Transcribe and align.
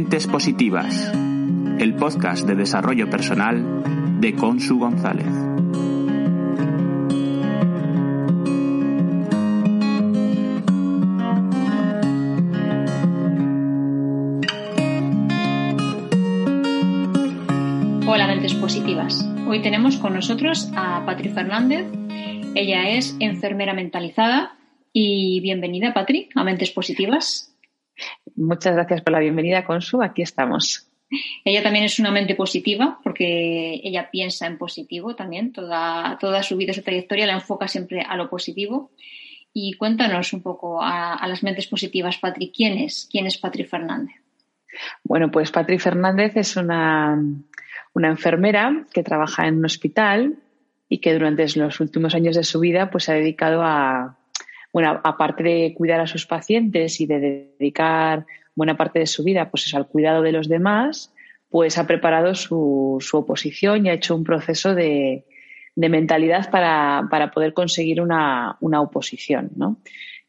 Mentes 0.00 0.26
Positivas, 0.26 1.12
el 1.78 1.94
podcast 1.94 2.46
de 2.46 2.54
desarrollo 2.54 3.10
personal 3.10 4.18
de 4.18 4.34
Consu 4.34 4.78
González. 4.78 5.26
Hola, 18.06 18.26
Mentes 18.26 18.54
Positivas. 18.54 19.28
Hoy 19.46 19.60
tenemos 19.60 19.98
con 19.98 20.14
nosotros 20.14 20.72
a 20.74 21.04
Patri 21.04 21.28
Fernández. 21.28 21.84
Ella 22.54 22.88
es 22.88 23.14
enfermera 23.20 23.74
mentalizada 23.74 24.56
y 24.94 25.40
bienvenida, 25.40 25.92
Patri, 25.92 26.30
a 26.34 26.42
Mentes 26.42 26.70
Positivas. 26.70 27.49
Muchas 28.40 28.72
gracias 28.72 29.02
por 29.02 29.12
la 29.12 29.18
bienvenida, 29.18 29.66
Consu. 29.66 30.02
Aquí 30.02 30.22
estamos. 30.22 30.88
Ella 31.44 31.62
también 31.62 31.84
es 31.84 31.98
una 31.98 32.10
mente 32.10 32.34
positiva 32.34 32.98
porque 33.04 33.78
ella 33.84 34.10
piensa 34.10 34.46
en 34.46 34.56
positivo 34.56 35.14
también. 35.14 35.52
Toda, 35.52 36.16
toda 36.18 36.42
su 36.42 36.56
vida, 36.56 36.72
su 36.72 36.80
trayectoria 36.80 37.26
la 37.26 37.34
enfoca 37.34 37.68
siempre 37.68 38.00
a 38.00 38.16
lo 38.16 38.30
positivo. 38.30 38.92
Y 39.52 39.74
cuéntanos 39.74 40.32
un 40.32 40.40
poco 40.40 40.80
a, 40.82 41.22
las 41.28 41.42
mentes 41.42 41.66
positivas, 41.66 42.16
Patri. 42.16 42.50
¿Quién 42.50 42.78
es? 42.78 43.06
¿Quién 43.10 43.26
es 43.26 43.36
Patri 43.36 43.64
Fernández? 43.64 44.16
Bueno, 45.04 45.30
pues 45.30 45.50
Patri 45.50 45.78
Fernández 45.78 46.34
es 46.36 46.56
una, 46.56 47.22
una 47.92 48.08
enfermera 48.08 48.86
que 48.94 49.02
trabaja 49.02 49.48
en 49.48 49.58
un 49.58 49.66
hospital 49.66 50.36
y 50.88 50.98
que 50.98 51.12
durante 51.12 51.44
los 51.58 51.78
últimos 51.80 52.14
años 52.14 52.36
de 52.36 52.44
su 52.44 52.58
vida 52.58 52.90
pues, 52.90 53.04
se 53.04 53.12
ha 53.12 53.16
dedicado 53.16 53.62
a, 53.62 54.16
bueno, 54.72 55.00
aparte 55.02 55.42
de 55.42 55.74
cuidar 55.74 56.00
a 56.00 56.06
sus 56.06 56.26
pacientes 56.26 57.00
y 57.00 57.06
de 57.06 57.20
dedicar 57.58 58.26
buena 58.54 58.76
parte 58.76 58.98
de 58.98 59.06
su 59.06 59.24
vida 59.24 59.50
pues 59.50 59.72
al 59.74 59.88
cuidado 59.88 60.22
de 60.22 60.32
los 60.32 60.48
demás, 60.48 61.12
pues 61.48 61.78
ha 61.78 61.86
preparado 61.86 62.34
su, 62.34 62.98
su 63.00 63.18
oposición 63.18 63.86
y 63.86 63.90
ha 63.90 63.94
hecho 63.94 64.14
un 64.14 64.24
proceso 64.24 64.74
de, 64.74 65.24
de 65.74 65.88
mentalidad 65.88 66.50
para, 66.50 67.08
para, 67.10 67.30
poder 67.30 67.52
conseguir 67.52 68.00
una, 68.00 68.56
una 68.60 68.80
oposición. 68.80 69.50
¿no? 69.56 69.78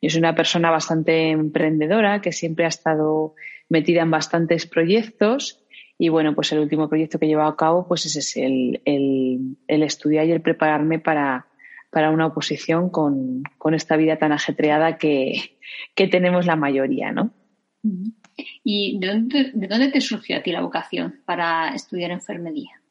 Yo 0.01 0.09
soy 0.09 0.19
una 0.19 0.35
persona 0.35 0.71
bastante 0.71 1.29
emprendedora 1.29 2.21
que 2.21 2.31
siempre 2.31 2.65
ha 2.65 2.69
estado 2.69 3.35
metida 3.69 4.01
en 4.01 4.11
bastantes 4.11 4.65
proyectos 4.65 5.59
y 5.97 6.09
bueno, 6.09 6.33
pues 6.33 6.51
el 6.51 6.59
último 6.59 6.89
proyecto 6.89 7.19
que 7.19 7.25
he 7.25 7.29
llevado 7.29 7.49
a 7.49 7.57
cabo 7.57 7.87
pues 7.87 8.07
es 8.07 8.35
el, 8.35 8.81
el, 8.85 9.57
el 9.67 9.83
estudiar 9.83 10.25
y 10.25 10.31
el 10.31 10.41
prepararme 10.41 10.97
para, 10.97 11.45
para 11.91 12.09
una 12.09 12.27
oposición 12.27 12.89
con, 12.89 13.43
esta 13.73 13.97
vida 13.97 14.17
tan 14.17 14.31
ajetreada 14.31 14.97
que, 14.97 15.57
tenemos 15.95 16.45
la 16.45 16.55
mayoría, 16.55 17.11
¿no? 17.11 17.31
¿Y 18.63 18.97
de 18.99 19.07
dónde, 19.07 19.51
de 19.53 19.67
dónde, 19.67 19.89
te 19.89 20.01
surgió 20.01 20.37
a 20.37 20.41
ti 20.41 20.51
la 20.51 20.61
vocación 20.61 21.19
para 21.25 21.75
estudiar 21.75 22.11
enfermería? 22.11 22.81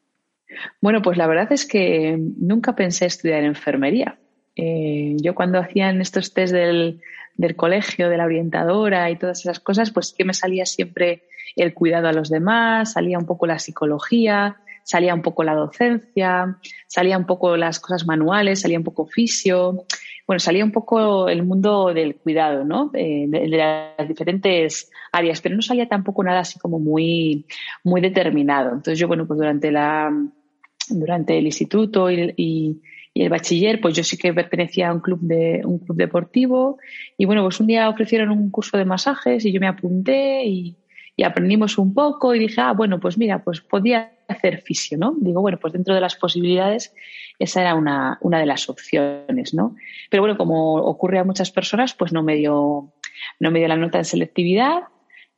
Bueno, 0.79 1.01
pues 1.01 1.17
la 1.17 1.27
verdad 1.27 1.51
es 1.51 1.65
que 1.65 2.17
nunca 2.17 2.75
pensé 2.75 3.05
estudiar 3.05 3.43
enfermería. 3.43 4.17
Eh, 4.55 5.15
yo 5.21 5.33
cuando 5.33 5.59
hacían 5.59 6.01
estos 6.01 6.33
test 6.33 6.53
del, 6.53 7.01
del, 7.35 7.55
colegio, 7.55 8.09
de 8.09 8.17
la 8.17 8.25
orientadora 8.25 9.09
y 9.09 9.17
todas 9.17 9.39
esas 9.39 9.59
cosas, 9.59 9.91
pues 9.91 10.13
que 10.13 10.25
me 10.25 10.33
salía 10.33 10.65
siempre 10.65 11.23
el 11.55 11.73
cuidado 11.73 12.07
a 12.07 12.13
los 12.13 12.29
demás, 12.29 12.93
salía 12.93 13.17
un 13.17 13.25
poco 13.25 13.47
la 13.47 13.59
psicología, 13.59 14.57
salía 14.83 15.13
un 15.13 15.21
poco 15.21 15.43
la 15.43 15.55
docencia, 15.55 16.57
salía 16.87 17.17
un 17.17 17.25
poco 17.25 17.57
las 17.57 17.79
cosas 17.79 18.05
manuales, 18.05 18.61
salía 18.61 18.77
un 18.77 18.83
poco 18.83 19.05
fisio, 19.05 19.85
bueno, 20.27 20.39
salía 20.39 20.63
un 20.63 20.71
poco 20.71 21.27
el 21.27 21.43
mundo 21.43 21.93
del 21.93 22.15
cuidado, 22.15 22.63
¿no? 22.63 22.91
Eh, 22.93 23.25
de, 23.27 23.47
las 23.49 24.07
diferentes 24.07 24.89
áreas, 25.11 25.41
pero 25.41 25.55
no 25.55 25.61
salía 25.61 25.89
tampoco 25.89 26.23
nada 26.23 26.39
así 26.39 26.57
como 26.59 26.79
muy, 26.79 27.45
muy 27.83 28.01
determinado. 28.01 28.69
Entonces 28.69 28.97
yo, 28.97 29.07
bueno, 29.07 29.27
pues 29.27 29.37
durante 29.37 29.71
la, 29.71 30.11
durante 30.89 31.37
el 31.37 31.45
instituto 31.45 32.09
y, 32.09 32.33
y, 32.37 32.81
el 33.13 33.27
bachiller, 33.29 33.81
pues 33.81 33.93
yo 33.93 34.05
sí 34.05 34.15
que 34.15 34.33
pertenecía 34.33 34.87
a 34.87 34.93
un 34.93 35.01
club 35.01 35.19
de, 35.19 35.63
un 35.65 35.79
club 35.79 35.97
deportivo 35.97 36.77
y 37.17 37.25
bueno, 37.25 37.43
pues 37.43 37.59
un 37.59 37.67
día 37.67 37.89
ofrecieron 37.89 38.29
un 38.29 38.49
curso 38.49 38.77
de 38.77 38.85
masajes 38.85 39.43
y 39.43 39.51
yo 39.51 39.59
me 39.59 39.67
apunté 39.67 40.45
y, 40.45 40.77
y 41.17 41.23
aprendimos 41.23 41.77
un 41.77 41.93
poco 41.93 42.33
y 42.33 42.39
dije, 42.39 42.61
ah, 42.61 42.71
bueno, 42.71 43.01
pues 43.01 43.17
mira, 43.17 43.43
pues 43.43 43.59
podía 43.59 44.13
hacer 44.31 44.61
fisio, 44.61 44.97
¿no? 44.97 45.15
Digo, 45.17 45.41
bueno, 45.41 45.57
pues 45.59 45.73
dentro 45.73 45.93
de 45.93 46.01
las 46.01 46.15
posibilidades 46.15 46.93
esa 47.39 47.61
era 47.61 47.75
una, 47.75 48.17
una 48.21 48.39
de 48.39 48.45
las 48.45 48.69
opciones, 48.69 49.53
¿no? 49.53 49.75
Pero 50.09 50.23
bueno, 50.23 50.37
como 50.37 50.75
ocurre 50.75 51.19
a 51.19 51.23
muchas 51.23 51.51
personas, 51.51 51.93
pues 51.93 52.13
no 52.13 52.23
me 52.23 52.35
dio, 52.35 52.93
no 53.39 53.51
me 53.51 53.59
dio 53.59 53.67
la 53.67 53.77
nota 53.77 53.97
en 53.97 54.05
selectividad 54.05 54.83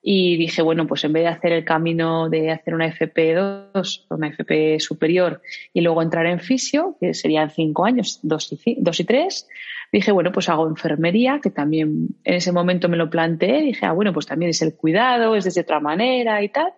y 0.06 0.36
dije, 0.36 0.62
bueno, 0.62 0.86
pues 0.86 1.06
en 1.06 1.14
vez 1.14 1.24
de 1.24 1.30
hacer 1.30 1.54
el 1.54 1.64
camino 1.64 2.30
de 2.30 2.52
hacer 2.52 2.76
una 2.76 2.88
FP2, 2.94 4.06
una 4.10 4.28
FP 4.28 4.82
superior 4.82 5.42
y 5.74 5.80
luego 5.80 6.02
entrar 6.02 6.26
en 6.26 6.42
fisio, 6.42 6.98
que 7.00 7.14
serían 7.14 7.50
cinco 7.50 7.86
años, 7.86 8.20
dos 8.22 8.52
y, 8.66 8.76
dos 8.82 9.00
y 9.00 9.06
tres, 9.06 9.48
dije, 9.94 10.12
bueno, 10.12 10.34
pues 10.34 10.50
hago 10.50 10.68
enfermería, 10.68 11.40
que 11.42 11.52
también 11.52 12.10
en 12.26 12.34
ese 12.34 12.52
momento 12.52 12.90
me 12.90 12.98
lo 12.98 13.10
planteé, 13.10 13.62
dije, 13.62 13.86
ah, 13.86 13.94
bueno, 13.94 14.12
pues 14.12 14.26
también 14.26 14.50
es 14.50 14.62
el 14.62 14.76
cuidado, 14.76 15.38
es 15.38 15.54
de 15.54 15.62
otra 15.62 15.80
manera 15.80 16.44
y 16.44 16.50
tal. 16.50 16.74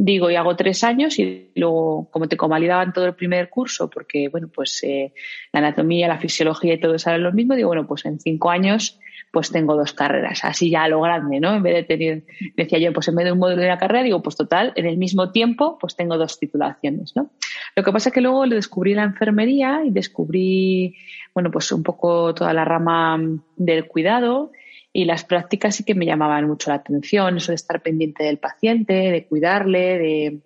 Digo, 0.00 0.30
y 0.30 0.36
hago 0.36 0.54
tres 0.54 0.84
años 0.84 1.18
y 1.18 1.50
luego, 1.56 2.08
como 2.12 2.28
te 2.28 2.36
convalidaban 2.36 2.92
todo 2.92 3.06
el 3.06 3.16
primer 3.16 3.50
curso, 3.50 3.90
porque, 3.90 4.28
bueno, 4.28 4.48
pues 4.48 4.80
eh, 4.84 5.12
la 5.52 5.58
anatomía, 5.58 6.06
la 6.06 6.18
fisiología 6.18 6.74
y 6.74 6.80
todo 6.80 6.94
eso 6.94 7.18
lo 7.18 7.32
mismo, 7.32 7.56
digo, 7.56 7.66
bueno, 7.66 7.84
pues 7.84 8.04
en 8.04 8.20
cinco 8.20 8.48
años 8.48 9.00
pues 9.32 9.50
tengo 9.50 9.76
dos 9.76 9.92
carreras, 9.92 10.44
así 10.44 10.70
ya 10.70 10.84
a 10.84 10.88
lo 10.88 11.00
grande, 11.00 11.40
¿no? 11.40 11.54
En 11.54 11.62
vez 11.62 11.74
de 11.74 11.82
tener, 11.82 12.24
decía 12.56 12.78
yo, 12.78 12.92
pues 12.92 13.08
en 13.08 13.16
vez 13.16 13.26
de 13.26 13.32
un 13.32 13.38
módulo 13.38 13.60
de 13.60 13.66
una 13.66 13.78
carrera, 13.78 14.02
digo, 14.02 14.22
pues 14.22 14.36
total, 14.36 14.72
en 14.76 14.86
el 14.86 14.96
mismo 14.96 15.32
tiempo, 15.32 15.78
pues 15.78 15.96
tengo 15.96 16.16
dos 16.16 16.38
titulaciones, 16.38 17.14
¿no? 17.14 17.30
Lo 17.76 17.82
que 17.82 17.92
pasa 17.92 18.08
es 18.08 18.14
que 18.14 18.20
luego 18.20 18.46
le 18.46 18.56
descubrí 18.56 18.94
la 18.94 19.02
enfermería 19.02 19.82
y 19.84 19.90
descubrí, 19.90 20.96
bueno, 21.34 21.50
pues 21.50 21.70
un 21.72 21.82
poco 21.82 22.34
toda 22.34 22.52
la 22.52 22.64
rama 22.64 23.20
del 23.56 23.86
cuidado 23.86 24.52
y 24.98 25.04
las 25.04 25.22
prácticas 25.22 25.76
sí 25.76 25.84
que 25.84 25.94
me 25.94 26.06
llamaban 26.06 26.48
mucho 26.48 26.70
la 26.70 26.76
atención, 26.78 27.36
eso 27.36 27.52
de 27.52 27.54
estar 27.54 27.80
pendiente 27.82 28.24
del 28.24 28.38
paciente, 28.38 28.94
de 28.94 29.26
cuidarle, 29.26 30.40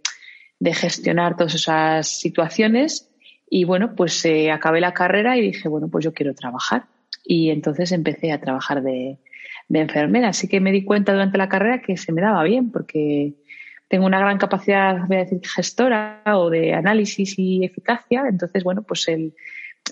de, 0.61 0.75
gestionar 0.75 1.39
todas 1.39 1.55
esas 1.55 2.07
situaciones. 2.21 3.11
Y 3.49 3.65
bueno, 3.65 3.95
pues 3.97 4.23
eh, 4.27 4.51
acabé 4.51 4.83
la 4.83 4.93
carrera 4.93 5.39
y 5.39 5.41
dije, 5.41 5.71
bueno, 5.71 5.89
pues 5.89 6.05
yo 6.05 6.12
quiero 6.12 6.35
trabajar 6.35 6.85
y 7.25 7.49
entonces 7.49 7.93
empecé 7.93 8.31
a 8.31 8.43
trabajar 8.43 8.83
de, 8.83 9.17
enfermera. 9.71 10.29
Así 10.29 10.49
que 10.49 10.61
me 10.61 10.71
di 10.71 10.85
cuenta 10.85 11.12
durante 11.12 11.39
la 11.39 11.49
carrera 11.49 11.81
que 11.81 11.97
se 11.97 12.12
me 12.12 12.21
daba 12.21 12.43
bien 12.43 12.71
porque 12.71 13.33
tengo 13.89 14.05
una 14.05 14.21
gran 14.21 14.37
capacidad, 14.37 15.07
voy 15.07 15.17
a 15.17 15.21
decir, 15.21 15.41
gestora 15.49 16.23
o 16.27 16.51
de 16.51 16.75
análisis 16.75 17.39
y 17.39 17.65
eficacia. 17.65 18.27
Entonces, 18.29 18.62
bueno, 18.65 18.83
pues 18.83 19.09
el, 19.09 19.33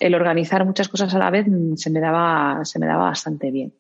el 0.00 0.14
organizar 0.14 0.66
muchas 0.66 0.90
cosas 0.90 1.14
a 1.14 1.18
la 1.18 1.30
vez 1.30 1.46
se 1.76 1.88
me 1.88 2.00
daba, 2.00 2.62
se 2.66 2.78
me 2.78 2.84
daba 2.84 3.04
bastante 3.04 3.50
bien. 3.50 3.72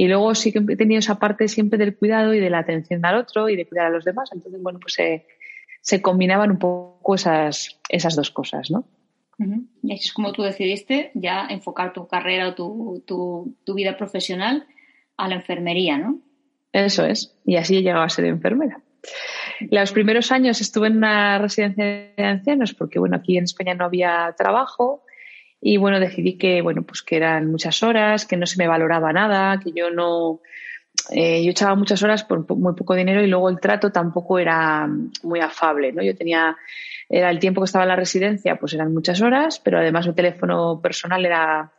Y 0.00 0.08
luego 0.08 0.34
sí 0.34 0.50
que 0.50 0.60
he 0.66 0.76
tenido 0.76 0.98
esa 0.98 1.18
parte 1.18 1.46
siempre 1.46 1.78
del 1.78 1.94
cuidado 1.94 2.32
y 2.32 2.40
de 2.40 2.48
la 2.48 2.60
atención 2.60 3.04
al 3.04 3.16
otro 3.16 3.50
y 3.50 3.56
de 3.56 3.66
cuidar 3.66 3.88
a 3.88 3.90
los 3.90 4.02
demás. 4.02 4.30
Entonces, 4.32 4.58
bueno, 4.62 4.80
pues 4.80 4.94
se, 4.94 5.26
se 5.82 6.00
combinaban 6.00 6.52
un 6.52 6.58
poco 6.58 7.16
esas, 7.16 7.78
esas 7.86 8.16
dos 8.16 8.30
cosas, 8.30 8.70
¿no? 8.70 8.86
Y 9.82 9.92
así 9.92 10.06
es 10.06 10.12
como 10.14 10.32
tú 10.32 10.40
decidiste 10.42 11.10
ya 11.12 11.46
enfocar 11.50 11.92
tu 11.92 12.08
carrera 12.08 12.48
o 12.48 12.54
tu, 12.54 13.04
tu, 13.06 13.54
tu, 13.62 13.74
vida 13.74 13.98
profesional 13.98 14.66
a 15.18 15.28
la 15.28 15.34
enfermería, 15.34 15.98
¿no? 15.98 16.18
Eso 16.72 17.04
es. 17.04 17.36
Y 17.44 17.56
así 17.56 17.76
he 17.76 17.82
llegado 17.82 18.02
a 18.02 18.08
ser 18.08 18.24
enfermera. 18.24 18.80
Los 19.70 19.92
primeros 19.92 20.32
años 20.32 20.62
estuve 20.62 20.86
en 20.86 20.96
una 20.96 21.36
residencia 21.36 21.84
de 21.84 22.24
ancianos 22.24 22.72
porque, 22.72 22.98
bueno, 22.98 23.16
aquí 23.16 23.36
en 23.36 23.44
España 23.44 23.74
no 23.74 23.84
había 23.84 24.34
trabajo 24.38 25.02
y, 25.60 25.76
bueno, 25.76 26.00
decidí 26.00 26.38
que, 26.38 26.62
bueno, 26.62 26.82
pues 26.82 27.02
que 27.02 27.16
eran 27.16 27.50
muchas 27.50 27.82
horas, 27.82 28.26
que 28.26 28.36
no 28.36 28.46
se 28.46 28.56
me 28.58 28.68
valoraba 28.68 29.12
nada, 29.12 29.60
que 29.60 29.72
yo 29.72 29.90
no... 29.90 30.40
Eh, 31.10 31.42
yo 31.44 31.50
echaba 31.50 31.76
muchas 31.76 32.02
horas 32.02 32.24
por 32.24 32.48
muy 32.56 32.74
poco 32.74 32.94
dinero 32.94 33.22
y 33.22 33.26
luego 33.26 33.48
el 33.48 33.60
trato 33.60 33.90
tampoco 33.90 34.38
era 34.38 34.88
muy 35.22 35.40
afable, 35.40 35.92
¿no? 35.92 36.02
Yo 36.02 36.16
tenía 36.16 36.56
era 37.10 37.28
el 37.30 37.40
tiempo 37.40 37.60
que 37.60 37.64
estaba 37.64 37.84
en 37.84 37.88
la 37.88 37.96
residencia, 37.96 38.54
pues 38.54 38.72
eran 38.72 38.94
muchas 38.94 39.20
horas, 39.20 39.58
pero 39.58 39.78
además 39.78 40.06
mi 40.06 40.14
teléfono 40.14 40.80
personal 40.80 41.26
era 41.26 41.72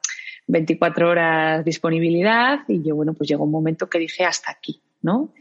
24 0.47 1.09
horas 1.09 1.63
disponibilidad 1.63 2.59
y 2.67 2.83
yo, 2.83 2.97
bueno, 2.97 3.13
pues 3.13 3.29
llegó 3.29 3.45
un 3.45 3.51
momento 3.51 3.89
que 3.89 3.97
dije 3.97 4.25
hasta 4.25 4.51
aquí, 4.51 4.81
¿no? 5.01 5.33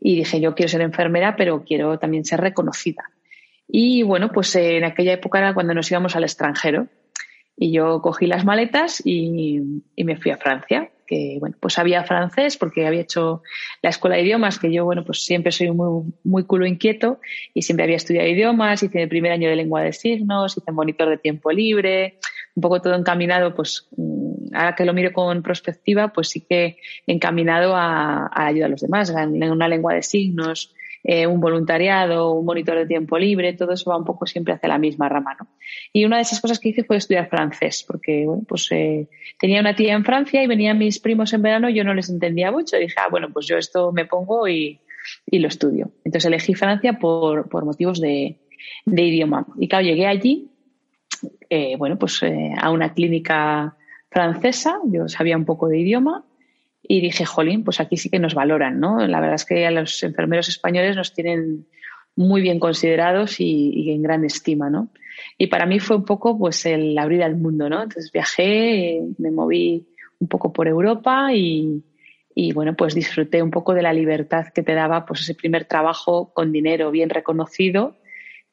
Y 0.00 0.16
dije, 0.16 0.40
yo 0.40 0.54
quiero 0.54 0.70
ser 0.70 0.80
enfermera, 0.80 1.36
pero 1.36 1.64
quiero 1.64 1.98
también 1.98 2.24
ser 2.24 2.40
reconocida. 2.40 3.10
Y 3.68 4.02
bueno, 4.02 4.30
pues 4.32 4.56
en 4.56 4.84
aquella 4.84 5.12
época 5.12 5.38
era 5.38 5.52
cuando 5.52 5.74
nos 5.74 5.90
íbamos 5.90 6.16
al 6.16 6.24
extranjero. 6.24 6.88
Y 7.62 7.72
yo 7.72 8.00
cogí 8.00 8.26
las 8.26 8.46
maletas 8.46 9.02
y, 9.04 9.60
me 9.98 10.16
fui 10.16 10.30
a 10.30 10.38
Francia 10.38 10.90
que 11.06 11.38
bueno, 11.40 11.56
pues 11.58 11.74
sabía 11.74 12.04
francés 12.04 12.56
porque 12.56 12.86
había 12.86 13.00
hecho 13.00 13.42
la 13.82 13.90
escuela 13.90 14.14
de 14.14 14.22
idiomas, 14.22 14.60
que 14.60 14.72
yo, 14.72 14.84
bueno, 14.84 15.04
pues 15.04 15.24
siempre 15.24 15.50
soy 15.50 15.72
muy, 15.72 16.04
muy 16.22 16.44
culo 16.44 16.66
inquieto 16.66 17.18
y 17.52 17.62
siempre 17.62 17.82
había 17.82 17.96
estudiado 17.96 18.28
idiomas, 18.28 18.84
hice 18.84 19.02
el 19.02 19.08
primer 19.08 19.32
año 19.32 19.48
de 19.48 19.56
lengua 19.56 19.82
de 19.82 19.92
signos, 19.92 20.56
hice 20.56 20.70
monitor 20.70 21.08
de 21.08 21.18
tiempo 21.18 21.50
libre, 21.50 22.20
un 22.54 22.60
poco 22.60 22.80
todo 22.80 22.94
encaminado, 22.94 23.56
pues 23.56 23.88
mm, 23.96 24.54
ahora 24.54 24.76
que 24.76 24.84
lo 24.84 24.94
miro 24.94 25.12
con 25.12 25.42
perspectiva, 25.42 26.12
pues 26.12 26.28
sí 26.28 26.46
que 26.48 26.78
encaminado 27.08 27.74
a, 27.74 28.30
a 28.32 28.46
ayudar 28.46 28.68
a 28.68 28.70
los 28.70 28.80
demás, 28.80 29.10
en 29.10 29.50
una 29.50 29.66
lengua 29.66 29.94
de 29.94 30.02
signos, 30.02 30.72
eh, 31.02 31.26
un 31.26 31.40
voluntariado, 31.40 32.32
un 32.32 32.44
monitor 32.44 32.76
de 32.76 32.86
tiempo 32.86 33.18
libre, 33.18 33.54
todo 33.54 33.72
eso 33.72 33.90
va 33.90 33.96
un 33.96 34.04
poco 34.04 34.26
siempre 34.26 34.54
hacia 34.54 34.68
la 34.68 34.78
misma 34.78 35.08
rama, 35.08 35.36
¿no? 35.38 35.48
Y 35.92 36.04
una 36.04 36.16
de 36.16 36.22
esas 36.22 36.40
cosas 36.40 36.58
que 36.58 36.70
hice 36.70 36.84
fue 36.84 36.96
estudiar 36.96 37.28
francés, 37.28 37.84
porque 37.86 38.26
bueno, 38.26 38.42
pues 38.46 38.68
eh, 38.70 39.08
tenía 39.38 39.60
una 39.60 39.74
tía 39.74 39.94
en 39.94 40.04
Francia 40.04 40.42
y 40.42 40.46
venían 40.46 40.78
mis 40.78 40.98
primos 40.98 41.32
en 41.32 41.42
verano 41.42 41.70
yo 41.70 41.84
no 41.84 41.94
les 41.94 42.10
entendía 42.10 42.50
mucho. 42.50 42.76
Dije, 42.76 42.94
ah, 42.98 43.08
bueno, 43.10 43.28
pues 43.32 43.46
yo 43.46 43.56
esto 43.56 43.92
me 43.92 44.04
pongo 44.04 44.46
y, 44.48 44.80
y 45.26 45.38
lo 45.38 45.48
estudio. 45.48 45.92
Entonces 46.04 46.26
elegí 46.26 46.54
Francia 46.54 46.98
por, 46.98 47.48
por 47.48 47.64
motivos 47.64 48.00
de, 48.00 48.38
de, 48.84 49.02
idioma. 49.02 49.46
Y 49.58 49.68
claro, 49.68 49.84
llegué 49.84 50.06
allí, 50.06 50.50
eh, 51.48 51.76
bueno, 51.76 51.98
pues 51.98 52.22
eh, 52.22 52.52
a 52.58 52.70
una 52.70 52.94
clínica 52.94 53.76
francesa, 54.10 54.78
yo 54.86 55.08
sabía 55.08 55.36
un 55.36 55.44
poco 55.44 55.68
de 55.68 55.78
idioma 55.78 56.24
y 56.82 57.00
dije, 57.00 57.24
jolín, 57.24 57.64
pues 57.64 57.80
aquí 57.80 57.96
sí 57.96 58.10
que 58.10 58.18
nos 58.18 58.34
valoran, 58.34 58.80
¿no? 58.80 59.06
La 59.06 59.20
verdad 59.20 59.36
es 59.36 59.44
que 59.44 59.66
a 59.66 59.70
los 59.70 60.02
enfermeros 60.02 60.48
españoles 60.48 60.96
nos 60.96 61.12
tienen 61.12 61.66
muy 62.16 62.40
bien 62.42 62.58
considerados 62.58 63.40
y, 63.40 63.90
en 63.90 64.02
gran 64.02 64.24
estima, 64.24 64.70
¿no? 64.70 64.90
Y 65.38 65.46
para 65.48 65.66
mí 65.66 65.78
fue 65.78 65.96
un 65.96 66.04
poco 66.04 66.38
pues 66.38 66.66
el 66.66 66.96
abrir 66.98 67.22
al 67.22 67.36
mundo, 67.36 67.68
¿no? 67.68 67.82
Entonces 67.82 68.10
viajé, 68.12 69.02
me 69.18 69.30
moví 69.30 69.88
un 70.18 70.28
poco 70.28 70.52
por 70.52 70.68
Europa 70.68 71.32
y, 71.32 71.82
y 72.34 72.52
bueno, 72.52 72.74
pues 72.74 72.94
disfruté 72.94 73.42
un 73.42 73.50
poco 73.50 73.74
de 73.74 73.82
la 73.82 73.92
libertad 73.92 74.46
que 74.54 74.62
te 74.62 74.74
daba 74.74 75.06
pues 75.06 75.20
ese 75.20 75.34
primer 75.34 75.64
trabajo 75.66 76.32
con 76.32 76.52
dinero 76.52 76.90
bien 76.90 77.10
reconocido, 77.10 77.98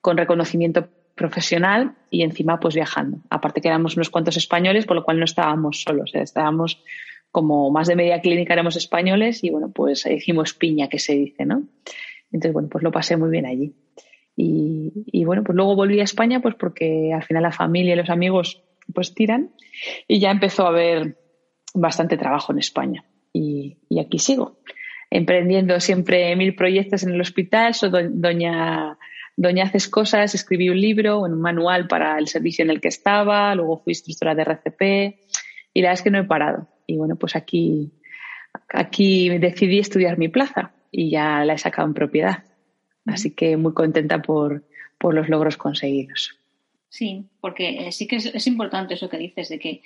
con 0.01 0.17
reconocimiento 0.17 0.89
profesional 1.15 1.95
y 2.09 2.23
encima 2.23 2.59
pues 2.59 2.75
viajando. 2.75 3.17
Aparte 3.29 3.59
que 3.59 3.67
éramos 3.67 3.95
unos 3.95 4.09
cuantos 4.09 4.37
españoles, 4.37 4.85
por 4.85 4.95
lo 4.95 5.03
cual 5.03 5.19
no 5.19 5.25
estábamos 5.25 5.81
solos, 5.81 6.11
¿eh? 6.13 6.21
estábamos 6.21 6.83
como 7.31 7.69
más 7.71 7.87
de 7.87 7.95
media 7.95 8.21
clínica 8.21 8.53
éramos 8.53 8.75
españoles 8.75 9.43
y 9.43 9.49
bueno, 9.49 9.71
pues 9.71 10.05
hicimos 10.05 10.53
piña, 10.53 10.89
que 10.89 10.99
se 10.99 11.13
dice, 11.13 11.45
¿no? 11.45 11.63
Entonces, 12.31 12.53
bueno, 12.53 12.69
pues 12.69 12.83
lo 12.83 12.91
pasé 12.91 13.17
muy 13.17 13.29
bien 13.29 13.45
allí. 13.45 13.73
Y, 14.35 14.91
y, 15.07 15.25
bueno, 15.25 15.43
pues 15.43 15.55
luego 15.55 15.75
volví 15.75 15.99
a 15.99 16.03
España 16.03 16.41
pues 16.41 16.55
porque 16.55 17.11
al 17.13 17.23
final 17.23 17.43
la 17.43 17.51
familia 17.51 17.93
y 17.93 17.97
los 17.97 18.09
amigos 18.09 18.63
pues 18.93 19.13
tiran 19.13 19.51
y 20.07 20.19
ya 20.19 20.31
empezó 20.31 20.65
a 20.65 20.69
haber 20.69 21.17
bastante 21.73 22.17
trabajo 22.17 22.51
en 22.51 22.59
España 22.59 23.05
y, 23.33 23.99
aquí 23.99 24.19
sigo, 24.19 24.57
emprendiendo 25.09 25.79
siempre 25.79 26.35
mil 26.35 26.55
proyectos 26.55 27.03
en 27.03 27.11
el 27.11 27.21
hospital. 27.21 27.73
Soy 27.73 27.91
doña, 28.09 28.97
doña 29.35 29.65
Haces 29.65 29.87
Cosas, 29.87 30.33
escribí 30.35 30.69
un 30.69 30.79
libro, 30.79 31.21
un 31.21 31.39
manual 31.39 31.87
para 31.87 32.17
el 32.17 32.27
servicio 32.27 32.63
en 32.63 32.71
el 32.71 32.81
que 32.81 32.87
estaba, 32.87 33.53
luego 33.55 33.77
fui 33.77 33.91
instructora 33.91 34.35
de 34.35 34.41
RCP 34.41 34.81
y 35.77 35.81
la 35.81 35.89
verdad 35.89 35.99
es 35.99 36.03
que 36.03 36.09
no 36.09 36.17
he 36.17 36.23
parado. 36.23 36.67
Y 36.87 36.97
bueno, 36.97 37.17
pues 37.17 37.35
aquí, 37.35 37.91
aquí 38.69 39.29
decidí 39.37 39.77
estudiar 39.77 40.17
mi 40.17 40.27
plaza 40.27 40.71
y 40.89 41.11
ya 41.11 41.45
la 41.45 41.53
he 41.53 41.57
sacado 41.59 41.87
en 41.87 41.93
propiedad. 41.93 42.45
Así 43.05 43.35
que 43.35 43.57
muy 43.57 43.75
contenta 43.75 44.19
por, 44.23 44.63
por 44.97 45.13
los 45.13 45.29
logros 45.29 45.55
conseguidos. 45.55 46.39
Sí, 46.89 47.27
porque 47.41 47.87
eh, 47.89 47.91
sí 47.91 48.07
que 48.07 48.15
es, 48.15 48.47
importante 48.47 48.95
eso 48.95 49.07
que 49.07 49.19
dices, 49.19 49.49
de 49.49 49.59
que 49.59 49.83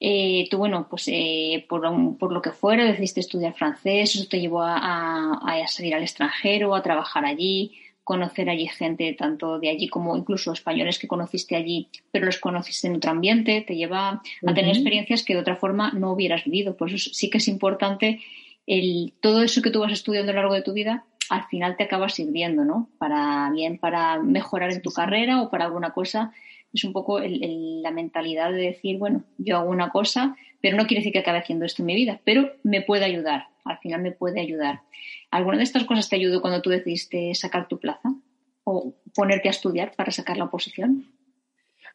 eh, 0.00 0.48
tú, 0.50 0.58
bueno, 0.58 0.88
pues 0.90 1.04
eh, 1.06 1.64
por, 1.68 1.82
por, 2.18 2.32
lo 2.32 2.42
que 2.42 2.50
fuera 2.50 2.84
decidiste 2.84 3.20
estudiar 3.20 3.54
francés, 3.54 4.16
eso 4.16 4.28
te 4.28 4.40
llevó 4.40 4.62
a, 4.62 5.34
a, 5.34 5.68
salir 5.68 5.94
al 5.94 6.02
extranjero, 6.02 6.74
a 6.74 6.82
trabajar 6.82 7.24
allí, 7.24 7.76
conocer 8.08 8.48
allí 8.48 8.66
gente 8.68 9.12
tanto 9.12 9.58
de 9.58 9.68
allí 9.68 9.86
como 9.86 10.16
incluso 10.16 10.50
españoles 10.50 10.98
que 10.98 11.06
conociste 11.06 11.56
allí, 11.56 11.88
pero 12.10 12.24
los 12.24 12.38
conociste 12.38 12.86
en 12.86 12.96
otro 12.96 13.10
ambiente, 13.10 13.60
te 13.60 13.76
lleva 13.76 14.22
a 14.46 14.54
tener 14.54 14.70
experiencias 14.70 15.22
que 15.22 15.34
de 15.34 15.40
otra 15.40 15.56
forma 15.56 15.92
no 15.92 16.12
hubieras 16.12 16.42
vivido. 16.44 16.74
Por 16.74 16.90
eso 16.90 17.10
sí 17.12 17.28
que 17.28 17.36
es 17.36 17.48
importante 17.48 18.20
el, 18.66 19.12
todo 19.20 19.42
eso 19.42 19.60
que 19.60 19.70
tú 19.70 19.80
vas 19.80 19.92
estudiando 19.92 20.32
a 20.32 20.34
lo 20.34 20.40
largo 20.40 20.54
de 20.54 20.62
tu 20.62 20.72
vida, 20.72 21.04
al 21.28 21.44
final 21.48 21.76
te 21.76 21.84
acaba 21.84 22.08
sirviendo, 22.08 22.64
¿no? 22.64 22.88
Para 22.96 23.50
bien, 23.52 23.76
para 23.76 24.18
mejorar 24.22 24.72
en 24.72 24.80
tu 24.80 24.90
carrera 24.90 25.42
o 25.42 25.50
para 25.50 25.66
alguna 25.66 25.90
cosa. 25.90 26.32
Es 26.72 26.84
un 26.84 26.92
poco 26.92 27.20
la 27.20 27.90
mentalidad 27.90 28.52
de 28.52 28.62
decir, 28.62 28.98
bueno, 28.98 29.24
yo 29.38 29.56
hago 29.56 29.70
una 29.70 29.90
cosa, 29.90 30.36
pero 30.60 30.76
no 30.76 30.86
quiere 30.86 31.00
decir 31.00 31.12
que 31.12 31.20
acabe 31.20 31.38
haciendo 31.38 31.64
esto 31.64 31.82
en 31.82 31.86
mi 31.86 31.94
vida, 31.94 32.20
pero 32.24 32.52
me 32.62 32.82
puede 32.82 33.04
ayudar, 33.04 33.46
al 33.64 33.78
final 33.78 34.02
me 34.02 34.12
puede 34.12 34.40
ayudar. 34.40 34.80
¿Alguna 35.30 35.58
de 35.58 35.64
estas 35.64 35.84
cosas 35.84 36.08
te 36.08 36.16
ayudó 36.16 36.40
cuando 36.40 36.62
tú 36.62 36.70
decidiste 36.70 37.34
sacar 37.34 37.68
tu 37.68 37.78
plaza 37.78 38.14
o 38.64 38.94
ponerte 39.14 39.48
a 39.48 39.52
estudiar 39.52 39.92
para 39.96 40.12
sacar 40.12 40.36
la 40.36 40.44
oposición? 40.44 41.06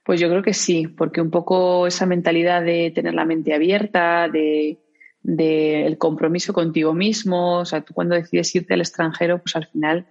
Pues 0.04 0.20
yo 0.20 0.30
creo 0.30 0.44
que 0.44 0.54
sí, 0.54 0.88
porque 0.88 1.22
un 1.22 1.31
poco 1.31 1.88
esa 1.88 2.06
mentalidad 2.06 2.64
de 2.64 2.92
tener 2.92 3.14
la 3.14 3.25
mente 3.25 3.54
abierta, 3.54 4.28
de 4.28 4.80
del 5.24 5.98
compromiso 5.98 6.54
contigo 6.54 6.94
mismo. 6.94 7.60
O 7.60 7.66
sea, 7.66 7.81
tú 7.81 7.94
cuando 7.94 8.16
decides 8.16 8.54
irte 8.56 8.74
al 8.74 8.81
extranjero, 8.81 9.40
pues 9.40 9.56
al 9.56 9.66
final 9.68 10.06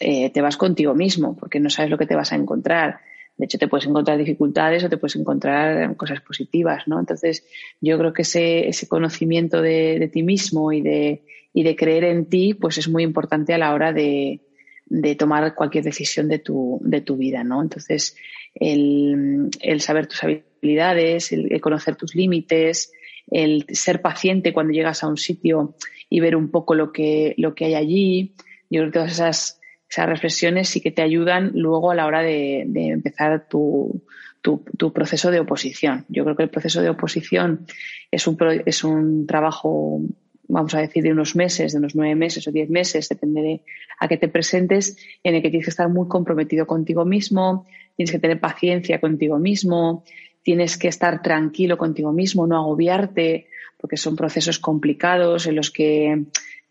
eh, 0.00 0.30
te 0.30 0.40
vas 0.40 0.56
contigo 0.56 0.94
mismo, 0.94 1.36
porque 1.36 1.60
no 1.60 1.70
sabes 1.70 1.90
lo 1.90 1.98
que 1.98 2.06
te 2.06 2.16
vas 2.16 2.32
a 2.32 2.36
encontrar. 2.36 3.00
De 3.36 3.44
hecho, 3.44 3.58
te 3.58 3.68
puedes 3.68 3.86
encontrar 3.86 4.18
dificultades 4.18 4.82
o 4.84 4.88
te 4.88 4.96
puedes 4.96 5.16
encontrar 5.16 5.94
cosas 5.96 6.20
positivas, 6.20 6.88
¿no? 6.88 6.98
Entonces, 6.98 7.44
yo 7.80 7.98
creo 7.98 8.12
que 8.12 8.22
ese, 8.22 8.68
ese 8.68 8.88
conocimiento 8.88 9.60
de, 9.60 9.98
de, 9.98 10.08
ti 10.08 10.22
mismo 10.22 10.72
y 10.72 10.80
de, 10.80 11.22
y 11.52 11.62
de 11.62 11.76
creer 11.76 12.04
en 12.04 12.26
ti, 12.26 12.54
pues 12.54 12.78
es 12.78 12.88
muy 12.88 13.02
importante 13.02 13.52
a 13.52 13.58
la 13.58 13.74
hora 13.74 13.92
de, 13.92 14.40
de 14.86 15.14
tomar 15.16 15.54
cualquier 15.54 15.84
decisión 15.84 16.28
de 16.28 16.38
tu, 16.38 16.78
de 16.82 17.02
tu 17.02 17.16
vida, 17.16 17.44
¿no? 17.44 17.60
Entonces, 17.60 18.16
el, 18.54 19.50
el 19.60 19.80
saber 19.80 20.06
tus 20.06 20.24
habilidades, 20.24 21.30
el 21.32 21.60
conocer 21.60 21.96
tus 21.96 22.14
límites, 22.14 22.92
el 23.30 23.66
ser 23.72 24.00
paciente 24.00 24.52
cuando 24.52 24.72
llegas 24.72 25.02
a 25.02 25.08
un 25.08 25.16
sitio 25.16 25.74
y 26.08 26.20
ver 26.20 26.36
un 26.36 26.50
poco 26.50 26.74
lo 26.74 26.92
que, 26.92 27.34
lo 27.38 27.54
que 27.54 27.66
hay 27.66 27.74
allí. 27.74 28.34
Yo 28.70 28.80
creo 28.80 28.86
que 28.86 28.98
todas 28.98 29.12
esas, 29.12 29.60
esas 29.88 30.08
reflexiones 30.08 30.68
sí 30.68 30.80
que 30.80 30.90
te 30.90 31.02
ayudan 31.02 31.52
luego 31.54 31.90
a 31.90 31.94
la 31.94 32.06
hora 32.06 32.22
de, 32.22 32.62
empezar 32.62 33.46
tu, 33.48 34.02
proceso 34.92 35.30
de 35.30 35.40
oposición. 35.40 36.04
Yo 36.08 36.24
creo 36.24 36.36
que 36.36 36.42
el 36.44 36.50
proceso 36.50 36.82
de 36.82 36.90
oposición 36.90 37.66
es 38.10 38.26
un, 38.26 38.36
es 38.64 38.84
un 38.84 39.26
trabajo, 39.26 40.00
vamos 40.48 40.74
a 40.74 40.80
decir, 40.80 41.02
de 41.02 41.12
unos 41.12 41.36
meses, 41.36 41.72
de 41.72 41.78
unos 41.78 41.94
nueve 41.94 42.14
meses 42.14 42.46
o 42.48 42.52
diez 42.52 42.68
meses, 42.68 43.08
depende 43.08 43.42
de 43.42 43.62
a 43.98 44.08
qué 44.08 44.16
te 44.16 44.28
presentes, 44.28 44.96
en 45.22 45.34
el 45.34 45.42
que 45.42 45.50
tienes 45.50 45.66
que 45.66 45.70
estar 45.70 45.88
muy 45.88 46.08
comprometido 46.08 46.66
contigo 46.66 47.04
mismo, 47.04 47.66
tienes 47.96 48.10
que 48.10 48.18
tener 48.18 48.40
paciencia 48.40 49.00
contigo 49.00 49.38
mismo, 49.38 50.04
tienes 50.42 50.76
que 50.76 50.88
estar 50.88 51.22
tranquilo 51.22 51.78
contigo 51.78 52.12
mismo, 52.12 52.46
no 52.46 52.56
agobiarte, 52.56 53.48
porque 53.78 53.96
son 53.96 54.16
procesos 54.16 54.58
complicados 54.58 55.46
en 55.46 55.56
los 55.56 55.70
que 55.70 56.24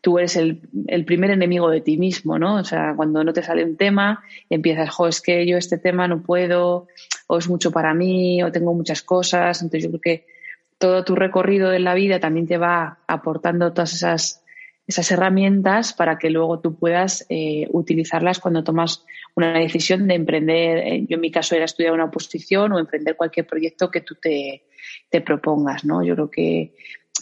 tú 0.06 0.20
eres 0.20 0.36
el, 0.36 0.60
primer 1.04 1.32
enemigo 1.32 1.68
de 1.72 1.82
ti 1.82 1.98
mismo, 1.98 2.38
¿no? 2.38 2.58
O 2.58 2.64
sea, 2.64 2.94
cuando 2.96 3.24
no 3.24 3.34
te 3.34 3.42
sale 3.42 3.66
un 3.66 3.76
tema, 3.76 4.24
empiezas, 4.52 4.92
jo, 4.92 5.08
es 5.08 5.20
que 5.20 5.48
yo 5.48 5.58
este 5.58 5.80
tema 5.80 6.08
no 6.08 6.22
puedo, 6.22 6.86
o 7.26 7.38
es 7.40 7.50
mucho 7.50 7.72
para 7.72 7.96
mí, 7.96 8.44
o 8.44 8.52
tengo 8.52 8.76
muchas 8.76 9.02
cosas. 9.02 9.64
Entonces 9.64 9.86
yo 9.86 9.90
creo 9.90 10.02
que 10.02 10.28
todo 10.78 11.04
tu 11.04 11.16
recorrido 11.16 11.74
en 11.74 11.86
la 11.86 11.96
vida 11.96 12.20
también 12.20 12.46
te 12.46 12.60
va 12.60 13.00
aportando 13.08 13.74
todas 13.74 13.96
esas 13.96 15.12
herramientas 15.12 15.94
para 15.94 16.20
que 16.20 16.30
luego 16.30 16.60
tú 16.60 16.76
puedas 16.76 17.26
eh, 17.30 17.68
utilizarlas 17.72 18.38
cuando 18.38 18.64
tomas 18.64 19.04
una 19.34 19.58
decisión 19.58 20.08
de 20.08 20.14
emprender. 20.14 20.78
Eh, 20.78 21.06
yo 21.10 21.16
en 21.16 21.22
mi 21.22 21.32
caso 21.32 21.56
era 21.56 21.66
estudiar 21.66 21.94
una 21.94 22.06
oposición 22.06 22.74
o 22.74 22.78
emprender 22.78 23.16
cualquier 23.16 23.48
proyecto 23.48 23.90
que 23.90 24.02
tú 24.02 24.18
te 24.22 24.62
propongas, 25.22 25.84
¿no? 25.84 26.04
Yo 26.04 26.14
creo 26.14 26.30
que 26.30 26.74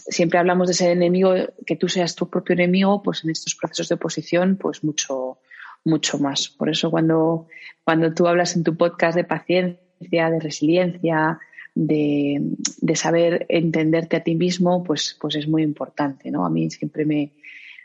siempre 0.06 0.38
hablamos 0.38 0.68
de 0.68 0.74
ser 0.74 0.90
enemigo, 0.90 1.34
que 1.66 1.76
tú 1.76 1.88
seas 1.88 2.14
tu 2.14 2.28
propio 2.28 2.54
enemigo, 2.54 3.02
pues 3.02 3.24
en 3.24 3.30
estos 3.30 3.54
procesos 3.54 3.88
de 3.88 3.94
oposición, 3.94 4.56
pues 4.56 4.84
mucho, 4.84 5.38
mucho 5.84 6.18
más. 6.18 6.48
Por 6.48 6.68
eso 6.68 6.90
cuando, 6.90 7.46
cuando 7.84 8.12
tú 8.12 8.26
hablas 8.26 8.56
en 8.56 8.64
tu 8.64 8.76
podcast 8.76 9.16
de 9.16 9.24
paciencia, 9.24 10.30
de 10.30 10.40
resiliencia, 10.40 11.38
de, 11.74 12.40
de, 12.80 12.96
saber 12.96 13.46
entenderte 13.48 14.16
a 14.16 14.22
ti 14.22 14.34
mismo, 14.34 14.84
pues, 14.84 15.16
pues 15.20 15.36
es 15.36 15.48
muy 15.48 15.62
importante, 15.62 16.30
¿no? 16.30 16.46
A 16.46 16.50
mí 16.50 16.70
siempre 16.70 17.04
me, 17.04 17.32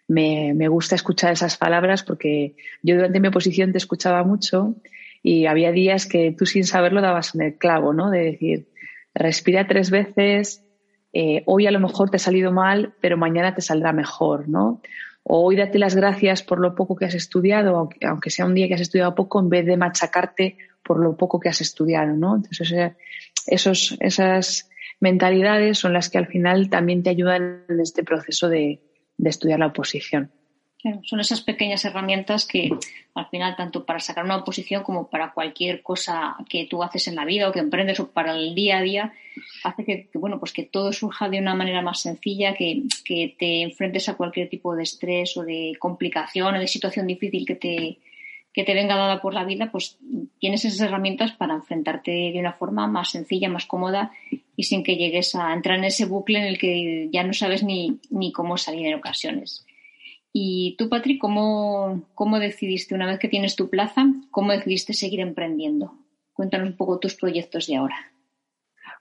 me, 0.07 0.53
me, 0.53 0.67
gusta 0.67 0.95
escuchar 0.95 1.33
esas 1.33 1.57
palabras 1.57 2.03
porque 2.03 2.55
yo 2.83 2.95
durante 2.95 3.19
mi 3.19 3.29
oposición 3.29 3.71
te 3.71 3.79
escuchaba 3.79 4.23
mucho 4.23 4.75
y 5.23 5.47
había 5.47 5.71
días 5.71 6.05
que 6.05 6.35
tú 6.37 6.45
sin 6.45 6.65
saberlo 6.65 7.01
dabas 7.01 7.33
en 7.33 7.41
el 7.41 7.57
clavo, 7.57 7.93
¿no? 7.93 8.11
De 8.11 8.19
decir, 8.19 8.67
respira 9.15 9.67
tres 9.67 9.89
veces, 9.89 10.63
eh, 11.13 11.43
hoy 11.45 11.67
a 11.67 11.71
lo 11.71 11.79
mejor 11.79 12.09
te 12.09 12.17
ha 12.17 12.19
salido 12.19 12.51
mal, 12.51 12.93
pero 13.01 13.17
mañana 13.17 13.55
te 13.55 13.61
saldrá 13.61 13.93
mejor, 13.93 14.47
¿no? 14.47 14.81
O 15.23 15.45
hoy 15.45 15.55
date 15.55 15.79
las 15.79 15.95
gracias 15.95 16.43
por 16.43 16.59
lo 16.59 16.75
poco 16.75 16.95
que 16.95 17.05
has 17.05 17.15
estudiado, 17.15 17.89
aunque 18.07 18.29
sea 18.29 18.45
un 18.45 18.55
día 18.55 18.67
que 18.67 18.75
has 18.75 18.81
estudiado 18.81 19.15
poco, 19.15 19.39
en 19.39 19.49
vez 19.49 19.65
de 19.65 19.77
machacarte 19.77 20.57
por 20.83 20.99
lo 20.99 21.17
poco 21.17 21.39
que 21.39 21.49
has 21.49 21.61
estudiado, 21.61 22.15
¿no? 22.15 22.37
Entonces, 22.37 22.93
esos, 23.47 23.97
esas 23.99 24.69
mentalidades 24.99 25.77
son 25.77 25.93
las 25.93 26.09
que 26.09 26.17
al 26.17 26.27
final 26.27 26.69
también 26.69 27.03
te 27.03 27.09
ayudan 27.09 27.63
en 27.67 27.79
este 27.79 28.03
proceso 28.03 28.49
de, 28.49 28.81
de 29.17 29.29
estudiar 29.29 29.59
la 29.59 29.67
oposición. 29.67 30.31
Son 31.03 31.19
esas 31.19 31.41
pequeñas 31.41 31.83
herramientas 31.83 32.45
que 32.45 32.69
al 33.13 33.27
final, 33.27 33.55
tanto 33.57 33.85
para 33.85 33.99
sacar 33.99 34.23
una 34.23 34.37
oposición 34.37 34.83
como 34.83 35.09
para 35.09 35.33
cualquier 35.33 35.81
cosa 35.81 36.37
que 36.49 36.65
tú 36.65 36.83
haces 36.83 37.07
en 37.09 37.15
la 37.15 37.25
vida 37.25 37.49
o 37.49 37.51
que 37.51 37.59
emprendes 37.59 37.99
o 37.99 38.11
para 38.11 38.33
el 38.33 38.55
día 38.55 38.77
a 38.77 38.81
día, 38.81 39.13
hace 39.63 39.83
que, 39.83 40.09
bueno, 40.13 40.39
pues 40.39 40.53
que 40.53 40.63
todo 40.63 40.93
surja 40.93 41.27
de 41.27 41.39
una 41.39 41.53
manera 41.53 41.81
más 41.81 41.99
sencilla, 42.01 42.53
que, 42.53 42.83
que, 43.03 43.35
te 43.37 43.61
enfrentes 43.61 44.07
a 44.07 44.15
cualquier 44.15 44.47
tipo 44.49 44.75
de 44.75 44.83
estrés 44.83 45.35
o 45.35 45.43
de 45.43 45.73
complicación 45.79 46.55
o 46.55 46.59
de 46.59 46.67
situación 46.67 47.07
difícil 47.07 47.45
que 47.45 47.55
te, 47.55 47.97
que 48.53 48.63
te 48.63 48.73
venga 48.73 48.95
dada 48.95 49.21
por 49.21 49.33
la 49.33 49.43
vida, 49.43 49.69
pues 49.71 49.97
tienes 50.39 50.63
esas 50.63 50.79
herramientas 50.79 51.33
para 51.33 51.55
enfrentarte 51.55 52.11
de 52.11 52.39
una 52.39 52.53
forma 52.53 52.87
más 52.87 53.09
sencilla, 53.09 53.49
más 53.49 53.65
cómoda 53.65 54.11
y 54.55 54.63
sin 54.63 54.83
que 54.83 54.95
llegues 54.95 55.35
a 55.35 55.53
entrar 55.53 55.77
en 55.77 55.85
ese 55.85 56.05
bucle 56.05 56.39
en 56.39 56.45
el 56.45 56.57
que 56.57 57.09
ya 57.11 57.23
no 57.23 57.33
sabes 57.33 57.63
ni, 57.63 57.99
ni 58.09 58.31
cómo 58.31 58.57
salir 58.57 58.87
en 58.87 58.95
ocasiones. 58.95 59.65
Y 60.31 60.75
tú, 60.77 60.89
Patrick, 60.89 61.19
¿cómo, 61.19 62.03
¿cómo 62.13 62.39
decidiste, 62.39 62.95
una 62.95 63.07
vez 63.07 63.19
que 63.19 63.27
tienes 63.27 63.55
tu 63.55 63.69
plaza, 63.69 64.05
cómo 64.31 64.51
decidiste 64.51 64.93
seguir 64.93 65.21
emprendiendo? 65.21 65.93
Cuéntanos 66.33 66.69
un 66.69 66.77
poco 66.77 66.99
tus 66.99 67.15
proyectos 67.15 67.67
de 67.67 67.77
ahora. 67.77 67.95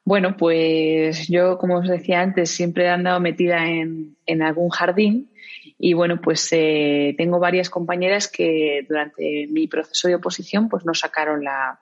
Bueno, 0.04 0.37
pues 0.37 1.28
yo, 1.28 1.58
como 1.58 1.78
os 1.78 1.88
decía 1.88 2.23
antes, 2.23 2.50
siempre 2.50 2.85
he 2.85 2.88
andado 2.88 3.20
metida 3.20 3.66
en, 3.66 4.16
en 4.25 4.42
algún 4.42 4.70
jardín 4.70 5.30
y 5.78 5.92
bueno, 5.92 6.20
pues 6.20 6.49
eh, 6.52 7.14
tengo 7.16 7.38
varias 7.38 7.70
compañeras 7.70 8.26
que 8.26 8.85
durante 8.88 9.47
mi 9.49 9.68
proceso 9.68 10.08
de 10.08 10.16
oposición 10.16 10.68
pues 10.68 10.85
no 10.85 10.94
sacaron 10.94 11.44
la, 11.44 11.78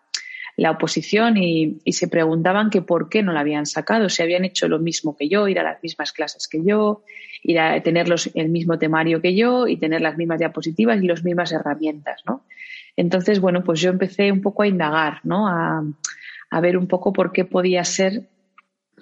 la 0.57 0.71
oposición 0.71 1.37
y, 1.37 1.79
se 1.93 2.09
preguntaban 2.09 2.71
que 2.71 2.81
por 2.81 3.09
qué 3.09 3.23
no 3.23 3.33
la 3.33 3.41
habían 3.41 3.67
sacado, 3.67 4.09
si 4.09 4.23
habían 4.23 4.45
hecho 4.45 4.69
lo 4.69 4.79
mismo 4.79 5.17
que 5.17 5.29
yo, 5.29 5.49
ir 5.49 5.59
a 5.59 5.63
las 5.63 5.83
mismas 5.83 6.13
clases 6.13 6.49
que 6.49 6.65
yo, 6.65 7.03
ir 7.43 7.61
a 7.61 7.83
tener 7.83 8.07
el 8.35 8.49
mismo 8.49 8.79
temario 8.79 9.21
que 9.21 9.35
yo 9.35 9.69
y 9.69 9.77
tener 9.77 10.01
las 10.01 10.17
mismas 10.17 10.39
diapositivas 10.39 11.03
y 11.03 11.07
las 11.07 11.23
mismas 11.23 11.53
herramientas, 11.53 12.23
¿no? 12.27 12.45
Entonces, 12.97 13.41
bueno, 13.41 13.63
pues 13.63 13.81
yo 13.81 13.91
empecé 13.91 14.33
un 14.33 14.41
poco 14.41 14.63
a 14.63 14.67
indagar, 14.67 15.21
¿no? 15.25 15.47
A, 15.47 15.85
a 16.51 16.61
ver 16.61 16.79
un 16.79 16.87
poco 16.87 17.13
por 17.13 17.33
qué 17.33 17.45
podía 17.45 17.85
ser 17.85 18.23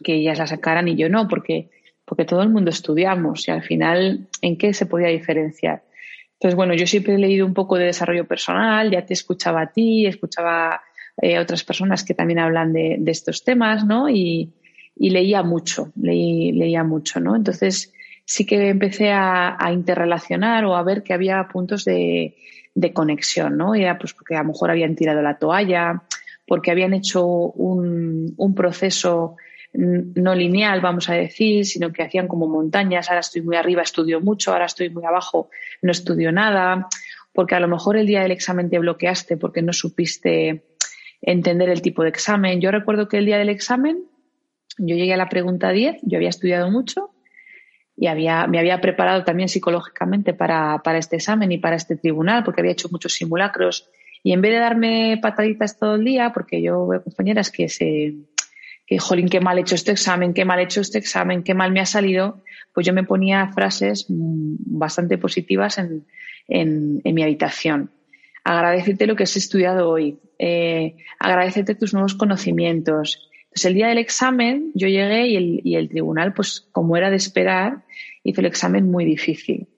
que 0.02 0.14
ellas 0.14 0.38
la 0.38 0.48
sacaran 0.48 0.88
y 0.88 0.96
yo 0.96 1.08
no, 1.08 1.28
porque, 1.28 1.70
porque 2.04 2.24
todo 2.24 2.42
el 2.42 2.48
mundo 2.48 2.70
estudiamos 2.70 3.46
y 3.46 3.52
al 3.52 3.62
final, 3.62 4.28
¿en 4.42 4.58
qué 4.58 4.74
se 4.74 4.86
podía 4.86 5.08
diferenciar? 5.08 5.84
Entonces, 6.32 6.56
bueno, 6.56 6.74
yo 6.74 6.86
siempre 6.88 7.14
he 7.14 7.18
leído 7.18 7.46
un 7.46 7.54
poco 7.54 7.76
de 7.76 7.84
desarrollo 7.84 8.26
personal, 8.26 8.90
ya 8.90 9.06
te 9.06 9.14
escuchaba 9.14 9.62
a 9.62 9.72
ti, 9.72 10.06
escuchaba 10.06 10.82
eh, 11.20 11.38
otras 11.38 11.64
personas 11.64 12.04
que 12.04 12.14
también 12.14 12.38
hablan 12.38 12.72
de, 12.72 13.02
estos 13.06 13.44
temas, 13.44 13.84
¿no? 13.84 14.08
Y, 14.08 14.52
leía 14.96 15.42
mucho, 15.42 15.92
leí, 16.00 16.52
leía 16.52 16.84
mucho, 16.84 17.20
¿no? 17.20 17.34
Entonces 17.34 17.92
sí 18.24 18.46
que 18.46 18.68
empecé 18.68 19.10
a, 19.12 19.56
interrelacionar 19.72 20.64
o 20.64 20.76
a 20.76 20.82
ver 20.82 21.02
que 21.02 21.12
había 21.12 21.46
puntos 21.48 21.84
de, 21.84 22.36
de 22.74 22.92
conexión, 22.92 23.56
¿no? 23.56 23.74
Era 23.74 23.98
pues 23.98 24.12
porque 24.14 24.36
a 24.36 24.42
lo 24.42 24.48
mejor 24.48 24.70
habían 24.70 24.94
tirado 24.94 25.20
la 25.20 25.38
toalla, 25.38 26.02
porque 26.46 26.70
habían 26.70 26.94
hecho 26.94 27.26
un, 27.26 28.34
un 28.36 28.54
proceso 28.54 29.36
no 29.74 30.34
lineal, 30.34 30.80
vamos 30.80 31.08
a 31.08 31.14
decir, 31.14 31.66
sino 31.66 31.92
que 31.92 32.02
hacían 32.02 32.28
como 32.28 32.46
montañas, 32.46 33.08
ahora 33.08 33.20
estoy 33.20 33.42
muy 33.42 33.56
arriba, 33.56 33.82
estudio 33.82 34.20
mucho, 34.20 34.52
ahora 34.52 34.66
estoy 34.66 34.88
muy 34.90 35.04
abajo, 35.04 35.50
no 35.82 35.90
estudio 35.90 36.30
nada, 36.30 36.86
porque 37.32 37.56
a 37.56 37.60
lo 37.60 37.66
mejor 37.66 37.96
el 37.96 38.06
día 38.06 38.22
del 38.22 38.30
examen 38.30 38.70
te 38.70 38.78
bloqueaste 38.78 39.36
porque 39.36 39.62
no 39.62 39.72
supiste 39.72 40.62
entender 41.26 41.68
el 41.68 41.82
tipo 41.82 42.02
de 42.02 42.10
examen. 42.10 42.60
Yo 42.60 42.70
recuerdo 42.70 43.08
que 43.08 43.18
el 43.18 43.26
día 43.26 43.38
del 43.38 43.48
examen 43.48 44.04
yo 44.78 44.96
llegué 44.96 45.14
a 45.14 45.16
la 45.16 45.28
pregunta 45.28 45.70
10, 45.70 45.98
yo 46.02 46.18
había 46.18 46.28
estudiado 46.28 46.70
mucho 46.70 47.10
y 47.96 48.08
había, 48.08 48.46
me 48.46 48.58
había 48.58 48.80
preparado 48.80 49.24
también 49.24 49.48
psicológicamente 49.48 50.34
para, 50.34 50.80
para 50.82 50.98
este 50.98 51.16
examen 51.16 51.52
y 51.52 51.58
para 51.58 51.76
este 51.76 51.96
tribunal 51.96 52.42
porque 52.44 52.60
había 52.60 52.72
hecho 52.72 52.88
muchos 52.90 53.14
simulacros 53.14 53.88
y 54.22 54.32
en 54.32 54.40
vez 54.40 54.52
de 54.52 54.58
darme 54.58 55.18
pataditas 55.20 55.78
todo 55.78 55.96
el 55.96 56.04
día, 56.04 56.32
porque 56.32 56.62
yo 56.62 56.86
veo 56.86 57.04
compañeras 57.04 57.50
que 57.50 57.68
se, 57.68 58.14
que 58.86 58.98
jolín, 58.98 59.28
qué 59.28 59.38
mal 59.38 59.58
he 59.58 59.60
hecho 59.60 59.74
este 59.74 59.92
examen, 59.92 60.32
qué 60.32 60.46
mal 60.46 60.58
he 60.58 60.62
hecho 60.62 60.80
este 60.80 60.98
examen, 60.98 61.42
qué 61.42 61.52
mal 61.52 61.72
me 61.72 61.80
ha 61.80 61.86
salido, 61.86 62.42
pues 62.72 62.86
yo 62.86 62.94
me 62.94 63.04
ponía 63.04 63.52
frases 63.52 64.06
mm, 64.08 64.78
bastante 64.78 65.18
positivas 65.18 65.76
en, 65.76 66.06
en, 66.48 67.02
en 67.04 67.14
mi 67.14 67.22
habitación 67.22 67.90
agradecerte 68.44 69.06
lo 69.06 69.16
que 69.16 69.24
has 69.24 69.36
estudiado 69.36 69.88
hoy, 69.88 70.18
eh, 70.38 70.96
agradecerte 71.18 71.74
tus 71.74 71.94
nuevos 71.94 72.14
conocimientos. 72.14 73.30
Entonces, 73.44 73.64
el 73.64 73.74
día 73.74 73.88
del 73.88 73.98
examen 73.98 74.70
yo 74.74 74.86
llegué 74.88 75.28
y 75.28 75.36
el, 75.36 75.60
y 75.64 75.76
el 75.76 75.88
tribunal, 75.88 76.34
pues 76.34 76.68
como 76.72 76.96
era 76.96 77.10
de 77.10 77.16
esperar, 77.16 77.84
hizo 78.22 78.40
el 78.40 78.46
examen 78.46 78.90
muy 78.90 79.04
difícil. 79.04 79.68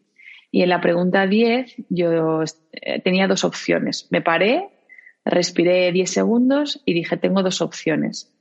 Y 0.51 0.63
en 0.63 0.69
la 0.71 0.81
pregunta 0.81 1.27
10 1.27 1.75
yo 1.91 2.43
eh, 2.73 3.01
tenía 3.03 3.29
dos 3.29 3.45
opciones. 3.45 4.09
Me 4.11 4.23
paré, 4.23 4.69
respiré 5.25 5.93
10 5.93 6.11
segundos 6.11 6.83
y 6.85 6.95
dije, 6.95 7.17
tengo 7.17 7.43
dos 7.43 7.61
opciones. 7.61 8.33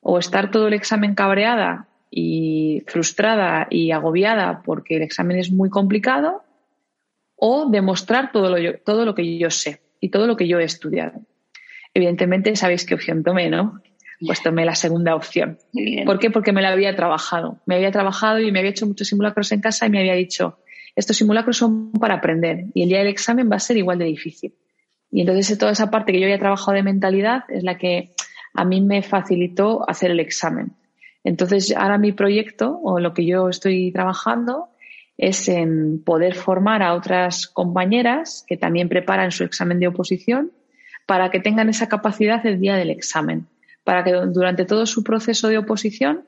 O 0.00 0.18
estar 0.18 0.50
todo 0.50 0.68
el 0.68 0.74
examen 0.74 1.14
cabreada 1.14 1.88
y 2.10 2.84
frustrada 2.86 3.66
y 3.68 3.90
agobiada 3.90 4.62
porque 4.64 4.96
el 4.96 5.02
examen 5.02 5.38
es 5.38 5.50
muy 5.50 5.68
complicado, 5.68 6.44
o 7.36 7.68
demostrar 7.70 8.32
todo 8.32 8.56
lo, 8.56 8.78
todo 8.78 9.04
lo 9.04 9.14
que 9.14 9.38
yo 9.38 9.50
sé 9.50 9.80
y 10.00 10.10
todo 10.10 10.26
lo 10.26 10.36
que 10.36 10.48
yo 10.48 10.58
he 10.58 10.64
estudiado. 10.64 11.20
Evidentemente, 11.94 12.56
sabéis 12.56 12.84
qué 12.84 12.94
opción 12.94 13.22
tomé, 13.22 13.48
¿no? 13.48 13.80
Pues 14.20 14.42
tomé 14.42 14.64
la 14.64 14.74
segunda 14.74 15.14
opción. 15.14 15.58
¿Por 16.04 16.18
qué? 16.18 16.30
Porque 16.30 16.52
me 16.52 16.62
la 16.62 16.70
había 16.70 16.96
trabajado. 16.96 17.60
Me 17.66 17.76
había 17.76 17.90
trabajado 17.90 18.40
y 18.40 18.50
me 18.50 18.60
había 18.60 18.70
hecho 18.70 18.86
muchos 18.86 19.08
simulacros 19.08 19.52
en 19.52 19.60
casa 19.60 19.86
y 19.86 19.90
me 19.90 20.00
había 20.00 20.14
dicho, 20.14 20.58
estos 20.94 21.18
simulacros 21.18 21.58
son 21.58 21.92
para 21.92 22.14
aprender 22.14 22.66
y 22.72 22.82
el 22.82 22.88
día 22.88 22.98
del 22.98 23.08
examen 23.08 23.50
va 23.50 23.56
a 23.56 23.60
ser 23.60 23.76
igual 23.76 23.98
de 23.98 24.06
difícil. 24.06 24.54
Y 25.10 25.20
entonces 25.20 25.58
toda 25.58 25.72
esa 25.72 25.90
parte 25.90 26.12
que 26.12 26.20
yo 26.20 26.24
había 26.24 26.38
trabajado 26.38 26.72
de 26.72 26.82
mentalidad 26.82 27.44
es 27.48 27.62
la 27.62 27.76
que 27.76 28.14
a 28.54 28.64
mí 28.64 28.80
me 28.80 29.02
facilitó 29.02 29.88
hacer 29.88 30.10
el 30.10 30.20
examen. 30.20 30.72
Entonces 31.22 31.74
ahora 31.76 31.98
mi 31.98 32.12
proyecto 32.12 32.80
o 32.82 33.00
lo 33.00 33.12
que 33.12 33.26
yo 33.26 33.48
estoy 33.48 33.92
trabajando 33.92 34.70
es 35.18 35.48
en 35.48 36.02
poder 36.02 36.34
formar 36.34 36.82
a 36.82 36.94
otras 36.94 37.46
compañeras 37.46 38.44
que 38.46 38.56
también 38.56 38.88
preparan 38.88 39.30
su 39.30 39.44
examen 39.44 39.80
de 39.80 39.88
oposición 39.88 40.52
para 41.06 41.30
que 41.30 41.40
tengan 41.40 41.68
esa 41.68 41.88
capacidad 41.88 42.44
el 42.46 42.60
día 42.60 42.74
del 42.76 42.90
examen, 42.90 43.46
para 43.84 44.04
que 44.04 44.12
durante 44.12 44.64
todo 44.64 44.84
su 44.86 45.02
proceso 45.04 45.48
de 45.48 45.58
oposición 45.58 46.24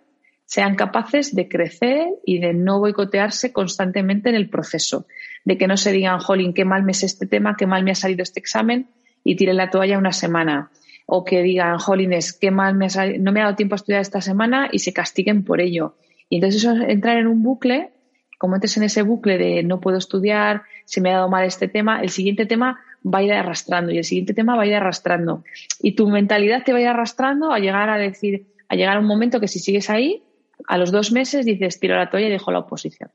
sean 0.46 0.76
capaces 0.76 1.34
de 1.34 1.48
crecer 1.48 2.08
y 2.24 2.38
de 2.38 2.54
no 2.54 2.78
boicotearse 2.78 3.52
constantemente 3.52 4.30
en 4.30 4.34
el 4.34 4.48
proceso, 4.48 5.06
de 5.44 5.58
que 5.58 5.66
no 5.66 5.76
se 5.76 5.92
digan, 5.92 6.20
jolín, 6.20 6.54
qué 6.54 6.64
mal 6.64 6.84
me 6.84 6.92
es 6.92 7.02
este 7.02 7.26
tema, 7.26 7.56
qué 7.58 7.66
mal 7.66 7.84
me 7.84 7.90
ha 7.90 7.94
salido 7.94 8.22
este 8.22 8.40
examen 8.40 8.88
y 9.24 9.36
tiren 9.36 9.58
la 9.58 9.68
toalla 9.68 9.98
una 9.98 10.12
semana, 10.12 10.70
o 11.04 11.24
que 11.24 11.42
digan, 11.42 11.78
jolines, 11.78 12.32
qué 12.32 12.50
mal 12.50 12.74
me 12.76 12.86
ha 12.86 13.06
no 13.18 13.32
me 13.32 13.40
ha 13.40 13.44
dado 13.44 13.56
tiempo 13.56 13.74
a 13.74 13.76
estudiar 13.76 14.00
esta 14.00 14.22
semana 14.22 14.68
y 14.72 14.78
se 14.78 14.94
castiguen 14.94 15.44
por 15.44 15.60
ello. 15.60 15.96
Y 16.30 16.36
entonces 16.36 16.62
eso 16.62 16.72
es 16.72 16.88
entrar 16.88 17.18
en 17.18 17.26
un 17.26 17.42
bucle 17.42 17.90
como 18.38 18.54
entres 18.54 18.76
en 18.76 18.84
ese 18.84 19.02
bucle 19.02 19.36
de 19.36 19.62
no 19.62 19.80
puedo 19.80 19.98
estudiar, 19.98 20.62
se 20.84 21.00
me 21.00 21.10
ha 21.10 21.16
dado 21.16 21.28
mal 21.28 21.44
este 21.44 21.68
tema, 21.68 22.00
el 22.00 22.08
siguiente 22.08 22.46
tema 22.46 22.80
va 23.04 23.18
a 23.18 23.22
ir 23.22 23.32
arrastrando 23.32 23.92
y 23.92 23.98
el 23.98 24.04
siguiente 24.04 24.32
tema 24.32 24.56
va 24.56 24.62
a 24.62 24.66
ir 24.66 24.74
arrastrando. 24.74 25.44
Y 25.80 25.92
tu 25.92 26.08
mentalidad 26.08 26.62
te 26.64 26.72
va 26.72 26.78
a 26.78 26.82
ir 26.82 26.88
arrastrando 26.88 27.52
a 27.52 27.58
llegar 27.58 27.90
a 27.90 27.98
decir, 27.98 28.46
a 28.68 28.76
llegar 28.76 28.96
a 28.96 29.00
un 29.00 29.06
momento 29.06 29.40
que 29.40 29.48
si 29.48 29.58
sigues 29.58 29.90
ahí, 29.90 30.22
a 30.66 30.78
los 30.78 30.90
dos 30.90 31.12
meses 31.12 31.44
dices, 31.44 31.78
tiro 31.78 31.96
la 31.96 32.10
toalla 32.10 32.28
y 32.28 32.30
dejo 32.30 32.50
la 32.50 32.60
oposición. 32.60 33.10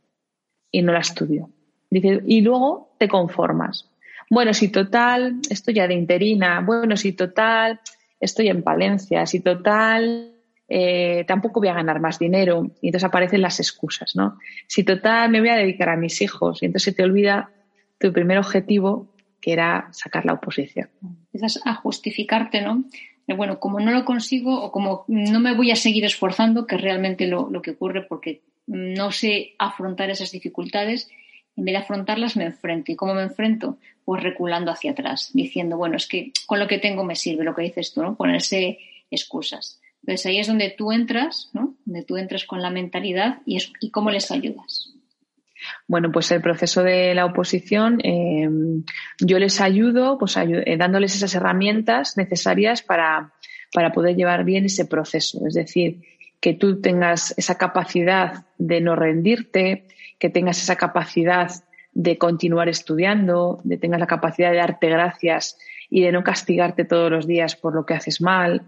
Y 0.72 0.82
no 0.82 0.92
la 0.92 1.00
estudio. 1.00 1.50
y 1.90 2.42
luego 2.42 2.96
te 2.98 3.08
conformas. 3.08 3.90
Bueno, 4.30 4.54
si 4.54 4.70
total, 4.70 5.40
estoy 5.50 5.76
ya 5.76 5.88
de 5.88 5.94
interina. 5.94 6.62
Bueno, 6.62 6.98
si 6.98 7.14
total, 7.14 7.80
estoy 8.20 8.48
en 8.48 8.64
Palencia. 8.64 9.26
Si 9.26 9.42
total, 9.42 10.33
eh, 10.70 11.26
tampoco 11.28 11.60
voy 11.60 11.70
a 11.70 11.74
ganar 11.74 12.00
más 12.00 12.20
dinero. 12.20 12.72
Y 12.82 12.88
entonces 12.88 13.08
aparecen 13.08 13.42
las 13.42 13.60
excusas, 13.60 14.16
¿no? 14.16 14.38
Si 14.68 14.84
total 14.84 15.30
me 15.30 15.40
voy 15.40 15.50
a 15.50 15.56
dedicar 15.56 15.90
a 15.90 15.98
mis 15.98 16.22
hijos 16.22 16.62
y 16.62 16.66
entonces 16.66 16.86
se 16.86 16.94
te 16.94 17.04
olvida 17.04 17.52
tu 18.00 18.12
primer 18.12 18.38
objetivo, 18.38 19.14
que 19.40 19.54
era 19.54 19.90
sacar 19.92 20.26
la 20.26 20.34
oposición. 20.34 20.90
Empiezas 21.02 21.62
a 21.66 21.76
justificarte, 21.76 22.62
¿no? 22.62 22.86
bueno, 23.38 23.60
como 23.60 23.80
no 23.80 23.92
lo 23.92 24.04
consigo 24.04 24.62
o 24.62 24.72
como 24.72 25.06
no 25.08 25.40
me 25.40 25.56
voy 25.56 25.72
a 25.72 25.76
seguir 25.76 26.04
esforzando, 26.06 26.68
que 26.68 26.76
es 26.76 26.82
realmente 26.82 27.26
lo, 27.28 27.50
lo 27.50 27.62
que 27.62 27.72
ocurre 27.72 28.04
porque 28.04 28.42
no 28.68 29.12
sé 29.12 29.56
afrontar 29.60 30.10
esas 30.10 30.32
dificultades, 30.32 31.10
en 31.56 31.66
vez 31.66 31.74
de 31.74 31.80
afrontarlas 31.80 32.36
me 32.36 32.46
enfrento. 32.46 32.92
¿Y 32.92 32.96
cómo 32.96 33.14
me 33.14 33.24
enfrento? 33.24 33.78
Pues 34.06 34.24
reculando 34.24 34.72
hacia 34.72 34.92
atrás, 34.92 35.32
diciendo, 35.34 35.78
bueno, 35.78 35.98
es 35.98 36.08
que 36.08 36.32
con 36.46 36.60
lo 36.60 36.68
que 36.68 36.80
tengo 36.80 37.04
me 37.04 37.16
sirve, 37.16 37.44
lo 37.44 37.56
que 37.56 37.64
dices 37.64 37.94
tú, 37.94 38.02
¿no? 38.02 38.16
Ponerse 38.16 38.80
excusas. 39.10 39.80
Entonces 40.04 40.26
ahí 40.26 40.40
es 40.40 40.48
donde 40.48 40.70
tú 40.78 40.92
entras, 40.92 41.50
¿no? 41.54 41.76
Donde 41.86 42.04
tú 42.04 42.18
entras 42.18 42.46
con 42.46 42.62
la 42.62 42.70
mentalidad 42.70 43.40
y, 43.46 43.56
es, 43.56 43.72
y 43.80 43.90
cómo 43.90 44.12
les 44.12 44.32
ayudas. 44.32 44.94
Bueno, 45.88 46.12
pues 46.12 46.30
el 46.32 46.42
proceso 46.42 46.84
de 46.84 47.16
la 47.16 47.26
oposición, 47.26 48.00
eh, 48.04 48.50
yo 49.22 49.40
les 49.40 49.62
ayudo, 49.62 50.18
pues 50.18 50.36
eh, 50.36 50.76
dándoles 50.78 51.16
esas 51.16 51.34
herramientas 51.36 52.18
necesarias 52.18 52.82
para, 52.82 53.34
para 53.72 53.94
poder 53.94 54.18
llevar 54.18 54.44
bien 54.44 54.66
ese 54.66 54.86
proceso. 54.86 55.48
Es 55.48 55.54
decir, 55.54 56.02
que 56.42 56.54
tú 56.54 56.82
tengas 56.82 57.34
esa 57.38 57.58
capacidad 57.58 58.46
de 58.58 58.82
no 58.82 58.98
rendirte, 58.98 59.88
que 60.20 60.30
tengas 60.30 60.62
esa 60.62 60.76
capacidad 60.76 61.50
de 61.94 62.18
continuar 62.18 62.68
estudiando, 62.68 63.62
de 63.64 63.78
tengas 63.78 64.02
la 64.02 64.08
capacidad 64.08 64.52
de 64.52 64.58
darte 64.58 64.90
gracias 64.90 65.58
y 65.90 66.02
de 66.02 66.12
no 66.12 66.24
castigarte 66.24 66.84
todos 66.84 67.10
los 67.10 67.26
días 67.26 67.56
por 67.56 67.74
lo 67.74 67.86
que 67.86 67.94
haces 67.94 68.20
mal, 68.20 68.64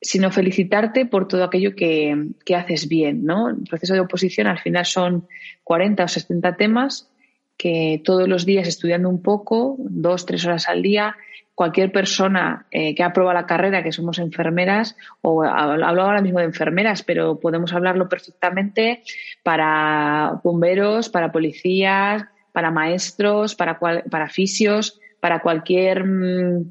sino 0.00 0.30
felicitarte 0.30 1.06
por 1.06 1.28
todo 1.28 1.44
aquello 1.44 1.74
que, 1.74 2.28
que 2.44 2.56
haces 2.56 2.88
bien. 2.88 3.24
¿no? 3.24 3.50
El 3.50 3.64
proceso 3.68 3.94
de 3.94 4.00
oposición 4.00 4.46
al 4.46 4.58
final 4.58 4.86
son 4.86 5.28
40 5.64 6.04
o 6.04 6.08
70 6.08 6.56
temas 6.56 7.10
que 7.56 8.00
todos 8.04 8.26
los 8.26 8.46
días 8.46 8.66
estudiando 8.66 9.10
un 9.10 9.22
poco, 9.22 9.76
dos, 9.78 10.24
tres 10.24 10.46
horas 10.46 10.66
al 10.68 10.80
día, 10.80 11.16
cualquier 11.54 11.92
persona 11.92 12.66
eh, 12.70 12.94
que 12.94 13.02
aprueba 13.02 13.34
la 13.34 13.44
carrera, 13.44 13.82
que 13.82 13.92
somos 13.92 14.18
enfermeras, 14.18 14.96
o 15.20 15.42
hablo 15.42 16.02
ahora 16.02 16.22
mismo 16.22 16.38
de 16.38 16.46
enfermeras, 16.46 17.02
pero 17.02 17.38
podemos 17.38 17.74
hablarlo 17.74 18.08
perfectamente 18.08 19.02
para 19.42 20.40
bomberos, 20.42 21.10
para 21.10 21.30
policías, 21.30 22.24
para 22.52 22.70
maestros, 22.70 23.54
para, 23.54 23.78
para 23.78 24.30
fisios, 24.30 24.98
para 25.20 25.40
cualquier 25.40 26.02
mm, 26.02 26.70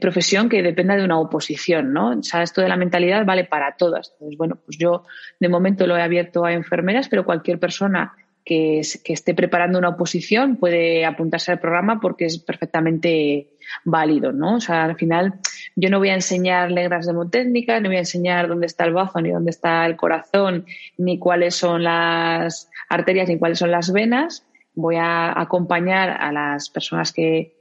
profesión 0.00 0.48
que 0.48 0.62
dependa 0.62 0.96
de 0.96 1.04
una 1.04 1.18
oposición, 1.18 1.92
¿no? 1.92 2.10
O 2.10 2.22
sea, 2.22 2.42
esto 2.42 2.60
de 2.60 2.68
la 2.68 2.76
mentalidad 2.76 3.24
vale 3.24 3.44
para 3.44 3.76
todas. 3.76 4.12
Entonces, 4.12 4.38
bueno, 4.38 4.58
pues 4.64 4.78
yo 4.78 5.04
de 5.38 5.48
momento 5.48 5.86
lo 5.86 5.96
he 5.96 6.02
abierto 6.02 6.44
a 6.44 6.52
enfermeras, 6.52 7.08
pero 7.08 7.24
cualquier 7.24 7.58
persona 7.58 8.14
que, 8.44 8.80
esté 8.80 9.34
preparando 9.34 9.78
una 9.78 9.90
oposición 9.90 10.56
puede 10.56 11.04
apuntarse 11.04 11.52
al 11.52 11.60
programa 11.60 12.00
porque 12.00 12.24
es 12.24 12.38
perfectamente 12.38 13.50
válido, 13.84 14.32
¿no? 14.32 14.56
O 14.56 14.60
sea, 14.60 14.84
al 14.84 14.96
final 14.96 15.34
yo 15.76 15.90
no 15.90 15.98
voy 15.98 16.08
a 16.08 16.14
enseñar 16.14 16.70
legras 16.70 17.06
demotécnicas, 17.06 17.80
no 17.80 17.88
voy 17.88 17.96
a 17.96 18.00
enseñar 18.00 18.48
dónde 18.48 18.66
está 18.66 18.84
el 18.84 18.92
bazo, 18.92 19.20
ni 19.20 19.30
dónde 19.30 19.50
está 19.50 19.86
el 19.86 19.96
corazón, 19.96 20.66
ni 20.98 21.18
cuáles 21.18 21.54
son 21.54 21.84
las 21.84 22.68
arterias, 22.88 23.28
ni 23.28 23.38
cuáles 23.38 23.58
son 23.58 23.70
las 23.70 23.92
venas. 23.92 24.44
Voy 24.74 24.96
a 24.96 25.38
acompañar 25.40 26.10
a 26.10 26.32
las 26.32 26.70
personas 26.70 27.12
que, 27.12 27.56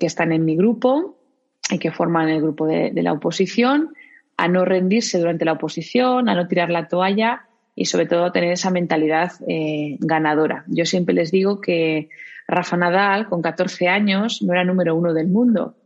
están 0.00 0.32
en 0.32 0.44
mi 0.44 0.56
grupo 0.56 1.15
y 1.70 1.78
que 1.78 1.90
forman 1.90 2.28
el 2.28 2.42
grupo 2.42 2.66
de 2.66 3.02
la 3.02 3.12
oposición 3.12 3.94
a 4.36 4.48
no 4.48 4.64
rendirse 4.64 5.18
durante 5.18 5.44
la 5.44 5.52
oposición, 5.52 6.28
a 6.28 6.34
no 6.34 6.46
tirar 6.46 6.70
la 6.70 6.88
toalla 6.88 7.46
y 7.74 7.86
sobre 7.86 8.06
todo 8.06 8.32
tener 8.32 8.52
esa 8.52 8.70
mentalidad 8.70 9.32
eh, 9.48 9.96
ganadora. 10.00 10.64
Yo 10.66 10.84
siempre 10.84 11.14
les 11.14 11.30
digo 11.30 11.60
que 11.60 12.08
Rafa 12.46 12.76
Nadal, 12.76 13.28
con 13.28 13.42
14 13.42 13.88
años, 13.88 14.42
no 14.42 14.52
era 14.52 14.64
número 14.64 14.94
uno 14.94 15.12
del 15.14 15.28
mundo. 15.28 15.76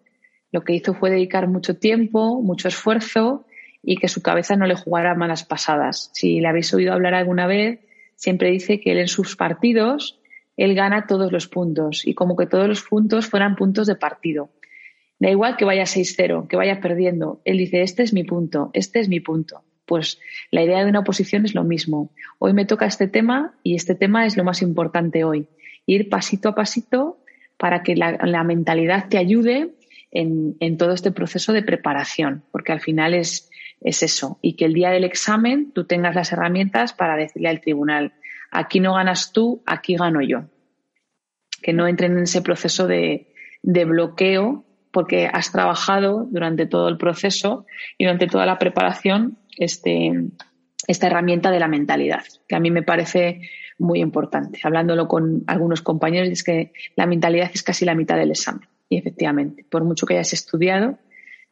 Lo 0.52 0.62
que 0.62 0.74
hizo 0.74 0.94
fue 0.94 1.10
dedicar 1.10 1.48
mucho 1.48 1.76
tiempo, 1.76 2.42
mucho 2.42 2.68
esfuerzo 2.68 3.46
y 3.82 3.96
que 3.96 4.08
su 4.08 4.20
cabeza 4.20 4.56
no 4.56 4.66
le 4.66 4.74
jugara 4.74 5.14
malas 5.14 5.44
pasadas. 5.44 6.10
Si 6.12 6.40
le 6.40 6.48
habéis 6.48 6.72
oído 6.74 6.92
hablar 6.92 7.14
alguna 7.14 7.46
vez, 7.46 7.80
siempre 8.16 8.50
dice 8.50 8.80
que 8.80 8.92
él 8.92 8.98
en 8.98 9.08
sus 9.08 9.36
partidos, 9.36 10.20
él 10.56 10.74
gana 10.74 11.06
todos 11.06 11.32
los 11.32 11.46
puntos 11.48 12.06
y 12.06 12.14
como 12.14 12.36
que 12.36 12.46
todos 12.46 12.68
los 12.68 12.82
puntos 12.82 13.26
fueran 13.26 13.56
puntos 13.56 13.86
de 13.86 13.94
partido. 13.94 14.50
Da 15.20 15.30
igual 15.30 15.58
que 15.58 15.66
vaya 15.66 15.84
6-0, 15.84 16.48
que 16.48 16.56
vaya 16.56 16.80
perdiendo. 16.80 17.42
Él 17.44 17.58
dice, 17.58 17.82
este 17.82 18.02
es 18.02 18.14
mi 18.14 18.24
punto, 18.24 18.70
este 18.72 19.00
es 19.00 19.08
mi 19.10 19.20
punto. 19.20 19.62
Pues 19.84 20.18
la 20.50 20.62
idea 20.62 20.82
de 20.82 20.88
una 20.88 21.00
oposición 21.00 21.44
es 21.44 21.54
lo 21.54 21.62
mismo. 21.62 22.10
Hoy 22.38 22.54
me 22.54 22.64
toca 22.64 22.86
este 22.86 23.06
tema 23.06 23.54
y 23.62 23.74
este 23.74 23.94
tema 23.94 24.24
es 24.24 24.38
lo 24.38 24.44
más 24.44 24.62
importante 24.62 25.22
hoy. 25.22 25.46
Ir 25.84 26.08
pasito 26.08 26.48
a 26.48 26.54
pasito 26.54 27.22
para 27.58 27.82
que 27.82 27.96
la, 27.96 28.44
mentalidad 28.44 29.08
te 29.10 29.18
ayude 29.18 29.74
en, 30.10 30.78
todo 30.78 30.92
este 30.92 31.12
proceso 31.12 31.52
de 31.52 31.62
preparación, 31.62 32.42
porque 32.50 32.72
al 32.72 32.80
final 32.80 33.12
es, 33.12 33.50
es 33.82 34.02
eso. 34.02 34.38
Y 34.40 34.54
que 34.54 34.64
el 34.64 34.72
día 34.72 34.88
del 34.88 35.04
examen 35.04 35.72
tú 35.72 35.84
tengas 35.84 36.14
las 36.14 36.32
herramientas 36.32 36.94
para 36.94 37.16
decirle 37.16 37.50
al 37.50 37.60
tribunal, 37.60 38.14
aquí 38.50 38.80
no 38.80 38.94
ganas 38.94 39.32
tú, 39.32 39.62
aquí 39.66 39.96
gano 39.96 40.22
yo. 40.22 40.44
Que 41.60 41.74
no 41.74 41.86
entren 41.86 42.12
en 42.12 42.22
ese 42.22 42.40
proceso 42.40 42.86
de, 42.86 43.34
de 43.62 43.84
bloqueo 43.84 44.64
porque 44.92 45.28
has 45.32 45.52
trabajado 45.52 46.26
durante 46.30 46.66
todo 46.66 46.88
el 46.88 46.96
proceso 46.96 47.66
y 47.98 48.04
durante 48.04 48.26
toda 48.26 48.46
la 48.46 48.58
preparación 48.58 49.38
este, 49.56 50.12
esta 50.86 51.06
herramienta 51.06 51.50
de 51.50 51.60
la 51.60 51.68
mentalidad, 51.68 52.24
que 52.48 52.56
a 52.56 52.60
mí 52.60 52.70
me 52.70 52.82
parece 52.82 53.42
muy 53.78 54.00
importante. 54.00 54.60
Hablándolo 54.62 55.08
con 55.08 55.42
algunos 55.46 55.82
compañeros, 55.82 56.28
es 56.28 56.44
que 56.44 56.72
la 56.96 57.06
mentalidad 57.06 57.50
es 57.52 57.62
casi 57.62 57.84
la 57.84 57.94
mitad 57.94 58.16
del 58.16 58.30
examen. 58.30 58.68
Y 58.88 58.98
efectivamente, 58.98 59.64
por 59.70 59.84
mucho 59.84 60.06
que 60.06 60.14
hayas 60.14 60.32
estudiado, 60.32 60.98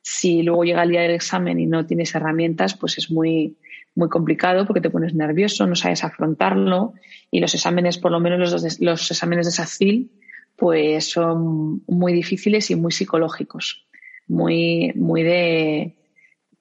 si 0.02 0.42
luego 0.42 0.64
llega 0.64 0.82
el 0.82 0.90
día 0.90 1.02
del 1.02 1.12
examen 1.12 1.58
y 1.58 1.66
no 1.66 1.86
tienes 1.86 2.14
herramientas, 2.14 2.74
pues 2.74 2.98
es 2.98 3.10
muy, 3.10 3.56
muy 3.94 4.08
complicado 4.08 4.66
porque 4.66 4.80
te 4.80 4.90
pones 4.90 5.14
nervioso, 5.14 5.66
no 5.66 5.74
sabes 5.74 6.04
afrontarlo 6.04 6.94
y 7.30 7.40
los 7.40 7.54
exámenes, 7.54 7.98
por 7.98 8.12
lo 8.12 8.20
menos 8.20 8.52
los, 8.52 8.80
los 8.80 9.10
exámenes 9.10 9.46
de 9.46 9.52
SACIL, 9.52 10.10
pues 10.58 11.08
son 11.08 11.84
muy 11.86 12.12
difíciles 12.12 12.68
y 12.72 12.74
muy 12.74 12.90
psicológicos, 12.90 13.86
muy, 14.26 14.92
muy 14.96 15.22
de, 15.22 15.94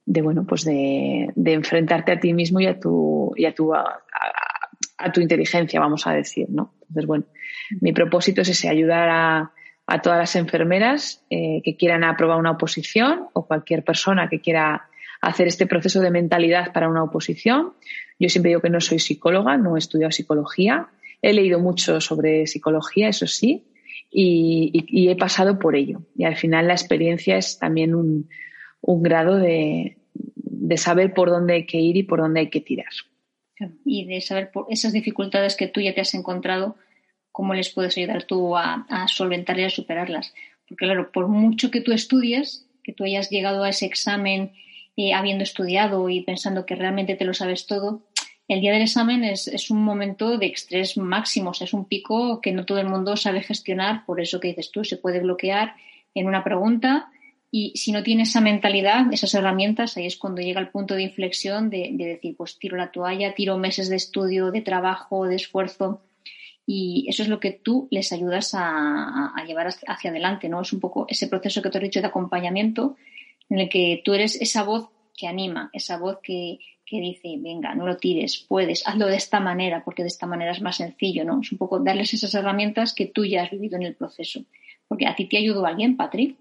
de 0.05 0.21
bueno, 0.21 0.45
pues 0.45 0.63
de, 0.65 1.33
enfrentarte 1.36 2.12
a 2.12 2.19
ti 2.19 2.31
mismo 2.31 2.60
y 2.60 2.67
a 2.67 2.79
tu, 2.79 3.33
y 3.36 3.45
a 3.45 3.55
tu, 3.55 3.73
a, 3.73 4.03
tu 5.12 5.19
inteligencia, 5.19 5.79
vamos 5.79 6.05
a 6.05 6.13
decir, 6.13 6.45
¿no? 6.47 6.75
Entonces, 6.81 7.07
bueno, 7.07 7.25
mi 7.81 7.91
propósito 7.91 8.41
es 8.41 8.49
ese, 8.49 8.69
ayudar 8.69 9.10
a, 9.10 9.51
a 9.88 10.01
todas 10.03 10.19
las 10.19 10.36
enfermeras 10.36 11.25
eh, 11.31 11.63
que 11.63 11.75
quieran 11.75 12.03
aprobar 12.03 12.38
una 12.38 12.51
oposición 12.51 13.29
o 13.33 13.47
cualquier 13.47 13.83
persona 13.83 14.29
que 14.29 14.41
quiera 14.41 14.89
hacer 15.21 15.47
este 15.47 15.65
proceso 15.65 16.01
de 16.01 16.12
mentalidad 16.12 16.71
para 16.71 16.88
una 16.88 17.01
oposición. 17.01 17.73
Yo 18.19 18.29
siempre 18.29 18.49
digo 18.49 18.62
que 18.62 18.69
no 18.69 18.79
soy 18.79 18.99
psicóloga, 18.99 19.57
no 19.57 19.75
he 19.75 19.79
estudiado 19.79 20.12
psicología. 20.12 20.89
He 21.23 21.33
leído 21.33 21.60
mucho 21.60 21.99
sobre 21.99 22.45
psicología, 22.45 23.07
eso 23.07 23.25
sí, 23.25 23.65
y, 24.10 25.10
he 25.10 25.15
pasado 25.15 25.60
por 25.60 25.76
ello. 25.76 26.02
Y 26.15 26.24
al 26.26 26.36
final 26.36 26.67
la 26.67 26.74
experiencia 26.74 27.38
es 27.38 27.60
también 27.60 27.96
un, 27.96 28.30
grado 28.82 29.38
de, 29.38 29.98
de 30.13 30.78
saber 30.78 31.13
por 31.13 31.30
dónde 31.30 31.56
hay 31.56 31.65
que 31.65 31.78
ir 31.78 31.98
y 31.98 32.04
por 32.04 32.20
dónde 32.20 32.41
hay 32.41 32.50
que 32.50 32.62
tirar. 32.62 32.91
Y 33.86 34.06
de 34.06 34.22
saber 34.22 34.52
por 34.52 34.67
esas 34.70 34.93
dificultades 34.93 35.56
que 35.56 35.67
tú 35.67 35.82
ya 35.82 35.93
te 35.93 36.02
has 36.02 36.13
encontrado, 36.13 36.76
cómo 37.32 37.54
les 37.54 37.70
puedes 37.70 37.96
ayudar 37.98 38.24
tú 38.24 38.58
a, 38.58 38.86
solventar 39.08 39.60
y 39.60 39.63
a 39.63 39.70
superarlas. 39.70 40.34
Porque 40.67 40.86
claro, 40.86 41.12
por 41.12 41.28
mucho 41.28 41.70
que 41.70 41.82
tú 41.82 41.91
estudies, 41.91 42.67
que 42.84 42.93
tú 42.93 43.04
hayas 43.04 43.30
llegado 43.30 43.63
a 43.63 43.70
ese 43.70 43.86
examen 43.86 44.54
eh, 44.96 45.13
habiendo 45.13 45.43
estudiado 45.43 46.10
y 46.10 46.22
pensando 46.22 46.65
que 46.65 46.76
realmente 46.76 47.15
te 47.15 47.26
lo 47.26 47.36
sabes 47.36 47.67
todo, 47.67 48.02
el 48.47 48.62
día 48.62 48.71
del 48.71 48.83
examen 48.83 49.23
es, 49.25 49.69
un 49.69 49.83
momento 49.83 50.38
de 50.38 50.47
estrés 50.47 50.97
máximo, 50.97 51.51
es 51.60 51.73
un 51.73 51.86
pico 51.86 52.39
que 52.39 52.53
no 52.53 52.65
todo 52.65 52.79
el 52.79 52.88
mundo 52.88 53.17
sabe 53.17 53.41
gestionar, 53.41 54.05
por 54.05 54.21
eso 54.21 54.39
que 54.39 54.49
dices 54.49 54.71
tú, 54.71 54.86
se 54.86 54.97
puede 54.97 55.19
bloquear 55.19 55.75
en 56.13 56.27
una 56.27 56.43
pregunta 56.43 57.12
y 57.51 57.73
si 57.75 57.91
no 57.91 58.03
tienes 58.03 58.29
esa 58.29 58.41
mentalidad, 58.41 59.12
esas 59.12 59.33
herramientas, 59.33 59.97
ahí 59.97 60.05
es 60.05 60.17
cuando 60.17 60.41
llega 60.41 60.62
el 60.62 60.69
punto 60.69 60.95
de 60.95 61.03
inflexión 61.03 61.69
de, 61.69 61.91
decir, 61.93 62.36
pues 62.38 62.57
tiro 62.57 62.77
la 62.77 62.91
toalla, 62.91 63.36
tiro 63.36 63.57
meses 63.57 63.89
de 63.89 63.95
estudio, 63.95 64.51
de 64.51 64.62
trabajo, 64.62 65.25
de 65.25 65.36
esfuerzo. 65.36 66.01
Y 66.65 67.05
eso 67.07 67.23
es 67.23 67.29
lo 67.29 67.39
que 67.39 67.51
tú 67.51 67.88
les 67.89 68.12
ayudas 68.12 68.51
a, 68.53 69.33
llevar 69.47 69.73
hacia 69.88 70.10
adelante, 70.10 70.49
¿no? 70.49 70.62
Es 70.62 70.73
un 70.73 70.81
poco 70.81 71.05
ese 71.07 71.27
proceso 71.27 71.62
que 71.62 71.69
te 71.69 71.77
he 71.77 71.81
dicho 71.81 72.01
de 72.01 72.07
acompañamiento 72.07 72.97
en 73.49 73.60
el 73.60 73.69
que 73.69 74.01
tú 74.03 74.13
eres 74.13 74.39
esa 74.41 74.63
voz 74.63 74.89
que 75.15 75.27
anima, 75.27 75.69
esa 75.71 75.97
voz 75.97 76.19
que, 76.21 76.60
que 76.88 77.02
dice, 77.02 77.36
venga, 77.39 77.76
no 77.76 77.86
lo 77.86 77.97
tires, 77.97 78.45
puedes, 78.47 78.88
hazlo 78.88 79.08
de 79.08 79.17
esta 79.17 79.41
manera, 79.41 79.84
porque 79.84 80.04
de 80.04 80.08
esta 80.08 80.26
manera 80.26 80.52
es 80.52 80.62
más 80.62 80.78
sencillo, 80.78 81.26
¿no? 81.26 81.41
Es 81.41 81.52
un 81.52 81.58
poco 81.58 81.80
darles 81.80 82.13
esas 82.13 82.34
herramientas 82.34 82.95
que 82.95 83.08
tú 83.08 83.26
ya 83.26 83.43
has 83.43 83.52
vivido 83.52 83.76
en 83.76 83.84
el 83.84 83.95
proceso. 83.95 84.45
Porque 84.88 85.06
a 85.06 85.13
ti 85.13 85.26
te 85.26 85.38
ayudó 85.38 85.65
alguien, 85.65 85.97
Patrick. 85.97 86.38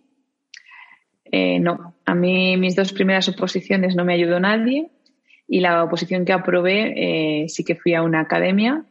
Eh, 1.25 1.59
no, 1.59 1.95
a 2.05 2.15
mí 2.15 2.57
mis 2.57 2.77
dos 2.77 2.93
primeras 2.93 3.29
oposiciones 3.29 3.97
no 3.97 4.05
me 4.05 4.15
ayudó 4.15 4.39
nadie 4.39 4.89
y 5.49 5.59
la 5.59 5.83
oposición 5.83 6.25
que 6.25 6.33
aprobé 6.33 7.43
eh, 7.43 7.49
sí 7.49 7.65
que 7.65 7.75
fui 7.75 7.95
a 7.95 8.05
una 8.05 8.21
academia, 8.21 8.85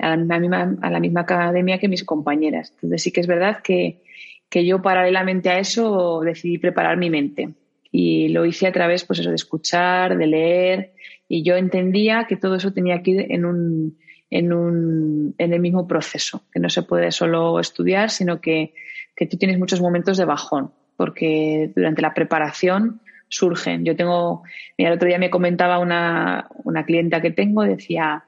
a 0.00 0.16
la, 0.16 0.38
misma, 0.40 0.76
a 0.82 0.90
la 0.90 0.98
misma 0.98 1.20
academia 1.20 1.78
que 1.78 1.86
mis 1.86 2.02
compañeras. 2.02 2.72
Entonces 2.74 3.04
sí 3.04 3.12
que 3.12 3.20
es 3.20 3.28
verdad 3.28 3.62
que, 3.62 4.02
que 4.48 4.66
yo 4.66 4.82
paralelamente 4.82 5.50
a 5.50 5.60
eso 5.60 6.20
decidí 6.24 6.58
preparar 6.58 6.96
mi 6.96 7.10
mente 7.10 7.54
y 7.90 8.28
lo 8.28 8.44
hice 8.44 8.66
a 8.66 8.72
través 8.72 9.04
pues 9.04 9.20
eso, 9.20 9.30
de 9.30 9.36
escuchar, 9.36 10.16
de 10.16 10.26
leer 10.26 10.92
y 11.28 11.42
yo 11.42 11.56
entendía 11.56 12.26
que 12.28 12.36
todo 12.36 12.56
eso 12.56 12.72
tenía 12.72 13.02
que 13.02 13.10
ir 13.10 13.26
en 13.30 13.44
un, 13.44 13.98
en, 14.30 14.52
un, 14.52 15.34
en 15.38 15.52
el 15.52 15.60
mismo 15.60 15.86
proceso, 15.86 16.42
que 16.52 16.60
no 16.60 16.68
se 16.68 16.82
puede 16.82 17.10
solo 17.10 17.58
estudiar, 17.58 18.10
sino 18.10 18.40
que, 18.40 18.74
que 19.14 19.26
tú 19.26 19.36
tienes 19.36 19.58
muchos 19.58 19.80
momentos 19.80 20.16
de 20.16 20.24
bajón 20.24 20.70
porque 20.96 21.72
durante 21.74 22.02
la 22.02 22.14
preparación 22.14 23.00
surgen. 23.28 23.84
Yo 23.84 23.96
tengo, 23.96 24.42
mira, 24.78 24.90
el 24.90 24.96
otro 24.96 25.08
día 25.08 25.18
me 25.18 25.30
comentaba 25.30 25.78
una, 25.78 26.48
una 26.64 26.84
clienta 26.84 27.20
que 27.20 27.30
tengo, 27.30 27.62
decía, 27.62 28.24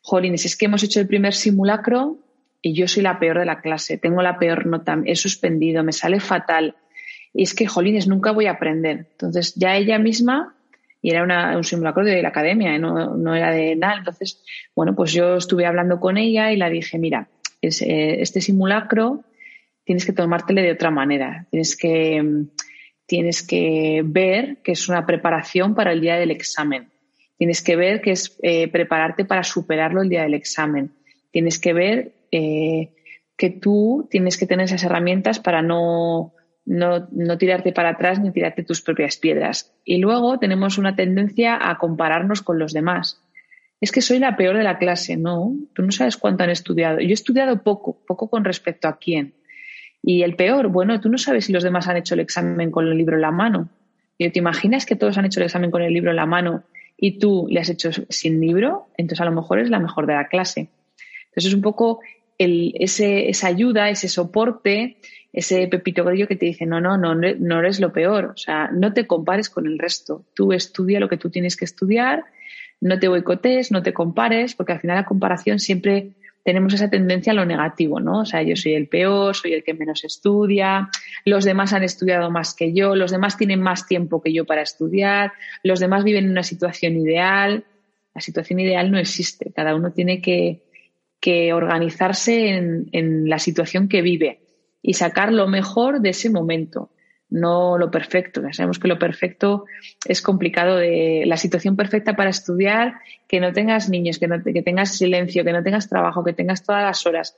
Jolines, 0.00 0.44
es 0.44 0.56
que 0.56 0.66
hemos 0.66 0.82
hecho 0.82 1.00
el 1.00 1.06
primer 1.06 1.34
simulacro 1.34 2.18
y 2.62 2.74
yo 2.74 2.88
soy 2.88 3.02
la 3.02 3.18
peor 3.18 3.38
de 3.38 3.44
la 3.44 3.60
clase, 3.60 3.98
tengo 3.98 4.22
la 4.22 4.38
peor 4.38 4.66
nota, 4.66 5.00
he 5.04 5.16
suspendido, 5.16 5.84
me 5.84 5.92
sale 5.92 6.20
fatal. 6.20 6.76
Y 7.32 7.42
es 7.42 7.54
que, 7.54 7.66
Jolines, 7.66 8.08
nunca 8.08 8.32
voy 8.32 8.46
a 8.46 8.52
aprender. 8.52 9.06
Entonces, 9.12 9.54
ya 9.54 9.76
ella 9.76 9.98
misma, 9.98 10.54
y 11.00 11.10
era 11.10 11.22
una, 11.22 11.56
un 11.56 11.64
simulacro 11.64 12.04
de 12.04 12.22
la 12.22 12.28
academia, 12.28 12.74
¿eh? 12.74 12.78
no, 12.78 13.16
no 13.16 13.34
era 13.34 13.50
de 13.50 13.76
nada. 13.76 13.98
Entonces, 13.98 14.42
bueno, 14.74 14.94
pues 14.94 15.12
yo 15.12 15.36
estuve 15.36 15.66
hablando 15.66 16.00
con 16.00 16.16
ella 16.16 16.52
y 16.52 16.56
la 16.56 16.68
dije, 16.68 16.98
mira, 16.98 17.28
eh, 17.62 18.16
este 18.20 18.40
simulacro 18.40 19.24
tienes 19.84 20.04
que 20.04 20.12
tomártelo 20.12 20.60
de 20.60 20.72
otra 20.72 20.90
manera. 20.90 21.46
Tienes 21.50 21.76
que, 21.76 22.46
tienes 23.06 23.46
que 23.46 24.02
ver 24.04 24.58
que 24.62 24.72
es 24.72 24.88
una 24.88 25.06
preparación 25.06 25.74
para 25.74 25.92
el 25.92 26.00
día 26.00 26.16
del 26.16 26.30
examen. 26.30 26.88
Tienes 27.36 27.62
que 27.62 27.76
ver 27.76 28.00
que 28.00 28.10
es 28.12 28.36
eh, 28.42 28.68
prepararte 28.68 29.24
para 29.24 29.44
superarlo 29.44 30.02
el 30.02 30.08
día 30.08 30.22
del 30.22 30.34
examen. 30.34 30.90
Tienes 31.30 31.58
que 31.58 31.72
ver 31.72 32.12
que 32.30 33.50
tú 33.50 34.06
tienes 34.10 34.36
que 34.36 34.46
tener 34.46 34.66
esas 34.66 34.82
herramientas 34.82 35.38
para 35.38 35.62
no, 35.62 36.34
no, 36.68 37.08
no, 37.10 37.38
tirarte 37.38 37.72
para 37.72 37.90
atrás 37.90 38.20
ni 38.20 38.30
tirarte 38.30 38.62
tus 38.62 38.82
propias 38.82 39.16
piedras. 39.16 39.74
Y 39.84 39.98
luego 39.98 40.38
tenemos 40.38 40.76
una 40.76 40.94
tendencia 40.94 41.58
a 41.60 41.78
compararnos 41.78 42.42
con 42.42 42.58
los 42.58 42.72
demás. 42.74 43.22
Es 43.80 43.90
que 43.90 44.02
soy 44.02 44.18
la 44.18 44.36
peor 44.36 44.56
de 44.56 44.64
la 44.64 44.78
clase, 44.78 45.16
no, 45.16 45.56
tú 45.72 45.82
no 45.82 45.92
sabes 45.92 46.16
cuánto 46.16 46.44
han 46.44 46.50
estudiado. 46.50 47.00
Yo 47.00 47.08
he 47.08 47.12
estudiado 47.12 47.62
poco, 47.62 47.98
poco 48.06 48.28
con 48.28 48.44
respecto 48.44 48.86
a 48.86 48.98
quién. 48.98 49.34
Y 50.02 50.22
el 50.22 50.36
peor, 50.36 50.68
bueno, 50.68 51.00
tú 51.00 51.08
no 51.08 51.16
sabes 51.16 51.46
si 51.46 51.52
los 51.52 51.62
demás 51.62 51.88
han 51.88 51.96
hecho 51.96 52.14
el 52.14 52.20
examen 52.20 52.70
con 52.70 52.86
el 52.86 52.98
libro 52.98 53.16
en 53.16 53.22
la 53.22 53.30
mano. 53.30 53.70
Y 54.18 54.28
te 54.30 54.38
imaginas 54.38 54.84
que 54.84 54.96
todos 54.96 55.16
han 55.16 55.24
hecho 55.24 55.40
el 55.40 55.46
examen 55.46 55.70
con 55.70 55.80
el 55.80 55.92
libro 55.92 56.10
en 56.10 56.16
la 56.16 56.26
mano 56.26 56.64
y 56.98 57.18
tú 57.18 57.46
le 57.48 57.60
has 57.60 57.68
hecho 57.70 57.90
sin 58.10 58.40
libro, 58.40 58.88
entonces 58.96 59.20
a 59.20 59.24
lo 59.24 59.32
mejor 59.32 59.60
es 59.60 59.70
la 59.70 59.78
mejor 59.78 60.06
de 60.06 60.14
la 60.14 60.28
clase. 60.28 60.68
Entonces 61.28 61.46
es 61.46 61.54
un 61.54 61.62
poco 61.62 62.00
el, 62.38 62.72
ese, 62.78 63.28
esa 63.28 63.48
ayuda, 63.48 63.90
ese 63.90 64.08
soporte, 64.08 64.98
ese 65.32 65.66
pepito 65.68 66.04
grillo 66.04 66.26
que 66.26 66.36
te 66.36 66.46
dice, 66.46 66.64
no, 66.66 66.80
no, 66.80 66.96
no, 66.96 67.14
no 67.14 67.58
eres 67.58 67.80
lo 67.80 67.92
peor. 67.92 68.26
O 68.26 68.36
sea, 68.36 68.70
no 68.72 68.92
te 68.92 69.06
compares 69.06 69.50
con 69.50 69.66
el 69.66 69.78
resto. 69.78 70.24
Tú 70.34 70.52
estudia 70.52 71.00
lo 71.00 71.08
que 71.08 71.16
tú 71.16 71.30
tienes 71.30 71.56
que 71.56 71.64
estudiar, 71.64 72.24
no 72.80 72.98
te 72.98 73.08
boicotes, 73.08 73.70
no 73.72 73.82
te 73.82 73.92
compares, 73.92 74.54
porque 74.54 74.72
al 74.72 74.80
final 74.80 74.96
la 74.96 75.04
comparación 75.04 75.58
siempre 75.58 76.12
tenemos 76.44 76.72
esa 76.72 76.88
tendencia 76.88 77.32
a 77.32 77.34
lo 77.34 77.44
negativo, 77.44 78.00
¿no? 78.00 78.20
O 78.20 78.24
sea, 78.24 78.42
yo 78.42 78.56
soy 78.56 78.72
el 78.72 78.88
peor, 78.88 79.36
soy 79.36 79.52
el 79.52 79.62
que 79.62 79.74
menos 79.74 80.04
estudia, 80.04 80.88
los 81.26 81.44
demás 81.44 81.74
han 81.74 81.82
estudiado 81.82 82.30
más 82.30 82.54
que 82.54 82.72
yo, 82.72 82.94
los 82.94 83.10
demás 83.10 83.36
tienen 83.36 83.60
más 83.60 83.86
tiempo 83.86 84.22
que 84.22 84.32
yo 84.32 84.46
para 84.46 84.62
estudiar, 84.62 85.32
los 85.62 85.78
demás 85.78 86.04
viven 86.04 86.24
en 86.24 86.30
una 86.30 86.42
situación 86.42 86.96
ideal. 86.96 87.64
La 88.14 88.22
situación 88.22 88.58
ideal 88.60 88.90
no 88.90 88.98
existe, 88.98 89.52
cada 89.54 89.74
uno 89.76 89.92
tiene 89.92 90.22
que, 90.22 90.62
que 91.20 91.52
organizarse 91.52 92.48
en, 92.48 93.28
la 93.28 93.38
situación 93.38 93.88
que 93.88 94.02
vive 94.02 94.40
y 94.82 94.94
sacar 94.94 95.32
lo 95.32 95.48
mejor 95.48 96.00
de 96.00 96.10
ese 96.10 96.30
momento, 96.30 96.90
no 97.28 97.76
lo 97.76 97.90
perfecto. 97.90 98.40
Ya 98.42 98.52
sabemos 98.52 98.78
que 98.78 98.88
lo 98.88 98.98
perfecto 98.98 99.64
es 100.06 100.22
complicado 100.22 100.76
de 100.76 101.24
la 101.26 101.36
situación 101.36 101.76
perfecta 101.76 102.14
para 102.14 102.30
estudiar, 102.30 102.94
que 103.26 103.40
no 103.40 103.52
tengas 103.52 103.88
niños, 103.88 104.18
que, 104.18 104.28
no, 104.28 104.42
que 104.42 104.62
tengas 104.62 104.96
silencio, 104.96 105.44
que 105.44 105.52
no 105.52 105.62
tengas 105.62 105.88
trabajo, 105.88 106.24
que 106.24 106.32
tengas 106.32 106.64
todas 106.64 106.84
las 106.84 107.04
horas. 107.06 107.36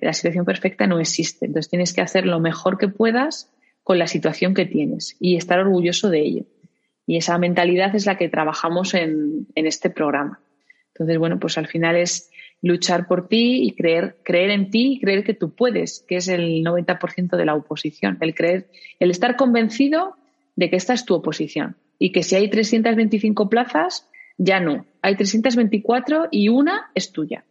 La 0.00 0.12
situación 0.12 0.44
perfecta 0.44 0.86
no 0.86 1.00
existe. 1.00 1.46
Entonces 1.46 1.70
tienes 1.70 1.92
que 1.94 2.02
hacer 2.02 2.26
lo 2.26 2.38
mejor 2.40 2.78
que 2.78 2.88
puedas 2.88 3.50
con 3.82 3.98
la 3.98 4.06
situación 4.06 4.54
que 4.54 4.66
tienes 4.66 5.16
y 5.18 5.36
estar 5.36 5.58
orgulloso 5.58 6.10
de 6.10 6.20
ello. 6.20 6.44
Y 7.06 7.16
esa 7.16 7.36
mentalidad 7.38 7.94
es 7.94 8.06
la 8.06 8.16
que 8.16 8.28
trabajamos 8.28 8.94
en, 8.94 9.46
en 9.54 9.66
este 9.66 9.90
programa. 9.90 10.40
Entonces, 10.94 11.18
bueno, 11.18 11.38
pues 11.40 11.58
al 11.58 11.66
final 11.66 11.96
es 11.96 12.30
luchar 12.64 13.06
por 13.06 13.28
ti 13.28 13.62
y 13.62 13.72
creer, 13.72 14.16
creer 14.22 14.50
en 14.50 14.70
ti 14.70 14.94
y 14.94 15.00
creer 15.00 15.22
que 15.22 15.34
tú 15.34 15.54
puedes, 15.54 16.02
que 16.08 16.16
es 16.16 16.28
el 16.28 16.64
90% 16.64 17.36
de 17.36 17.44
la 17.44 17.54
oposición. 17.54 18.16
El 18.20 18.34
creer, 18.34 18.68
el 18.98 19.10
estar 19.10 19.36
convencido 19.36 20.16
de 20.56 20.70
que 20.70 20.76
esta 20.76 20.94
es 20.94 21.04
tu 21.04 21.14
oposición 21.14 21.76
y 21.98 22.10
que 22.10 22.22
si 22.22 22.36
hay 22.36 22.48
325 22.48 23.50
plazas, 23.50 24.08
ya 24.38 24.60
no. 24.60 24.86
Hay 25.02 25.14
324 25.14 26.28
y 26.30 26.48
una 26.48 26.90
es 26.94 27.12
tuya. 27.12 27.44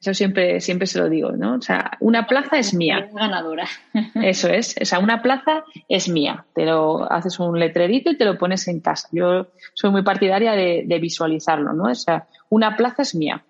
Eso 0.00 0.14
siempre, 0.14 0.60
siempre 0.60 0.86
se 0.86 0.98
lo 0.98 1.10
digo, 1.10 1.32
¿no? 1.32 1.56
O 1.56 1.60
sea, 1.60 1.90
una 2.00 2.26
plaza 2.26 2.56
es 2.56 2.72
mía. 2.72 3.10
Ganadora. 3.12 3.66
Eso 4.14 4.48
es. 4.48 4.76
O 4.80 4.84
sea, 4.84 5.00
una 5.00 5.20
plaza 5.20 5.64
es 5.88 6.08
mía. 6.08 6.46
Te 6.54 6.64
lo 6.64 7.10
haces 7.12 7.38
un 7.38 7.58
letrerito 7.58 8.10
y 8.10 8.16
te 8.16 8.24
lo 8.24 8.38
pones 8.38 8.66
en 8.68 8.80
casa. 8.80 9.08
Yo 9.12 9.48
soy 9.74 9.90
muy 9.90 10.02
partidaria 10.02 10.52
de, 10.52 10.84
de 10.86 10.98
visualizarlo, 11.00 11.74
¿no? 11.74 11.90
O 11.90 11.94
sea, 11.94 12.28
una 12.48 12.76
plaza 12.76 13.02
es 13.02 13.14
mía. 13.14 13.44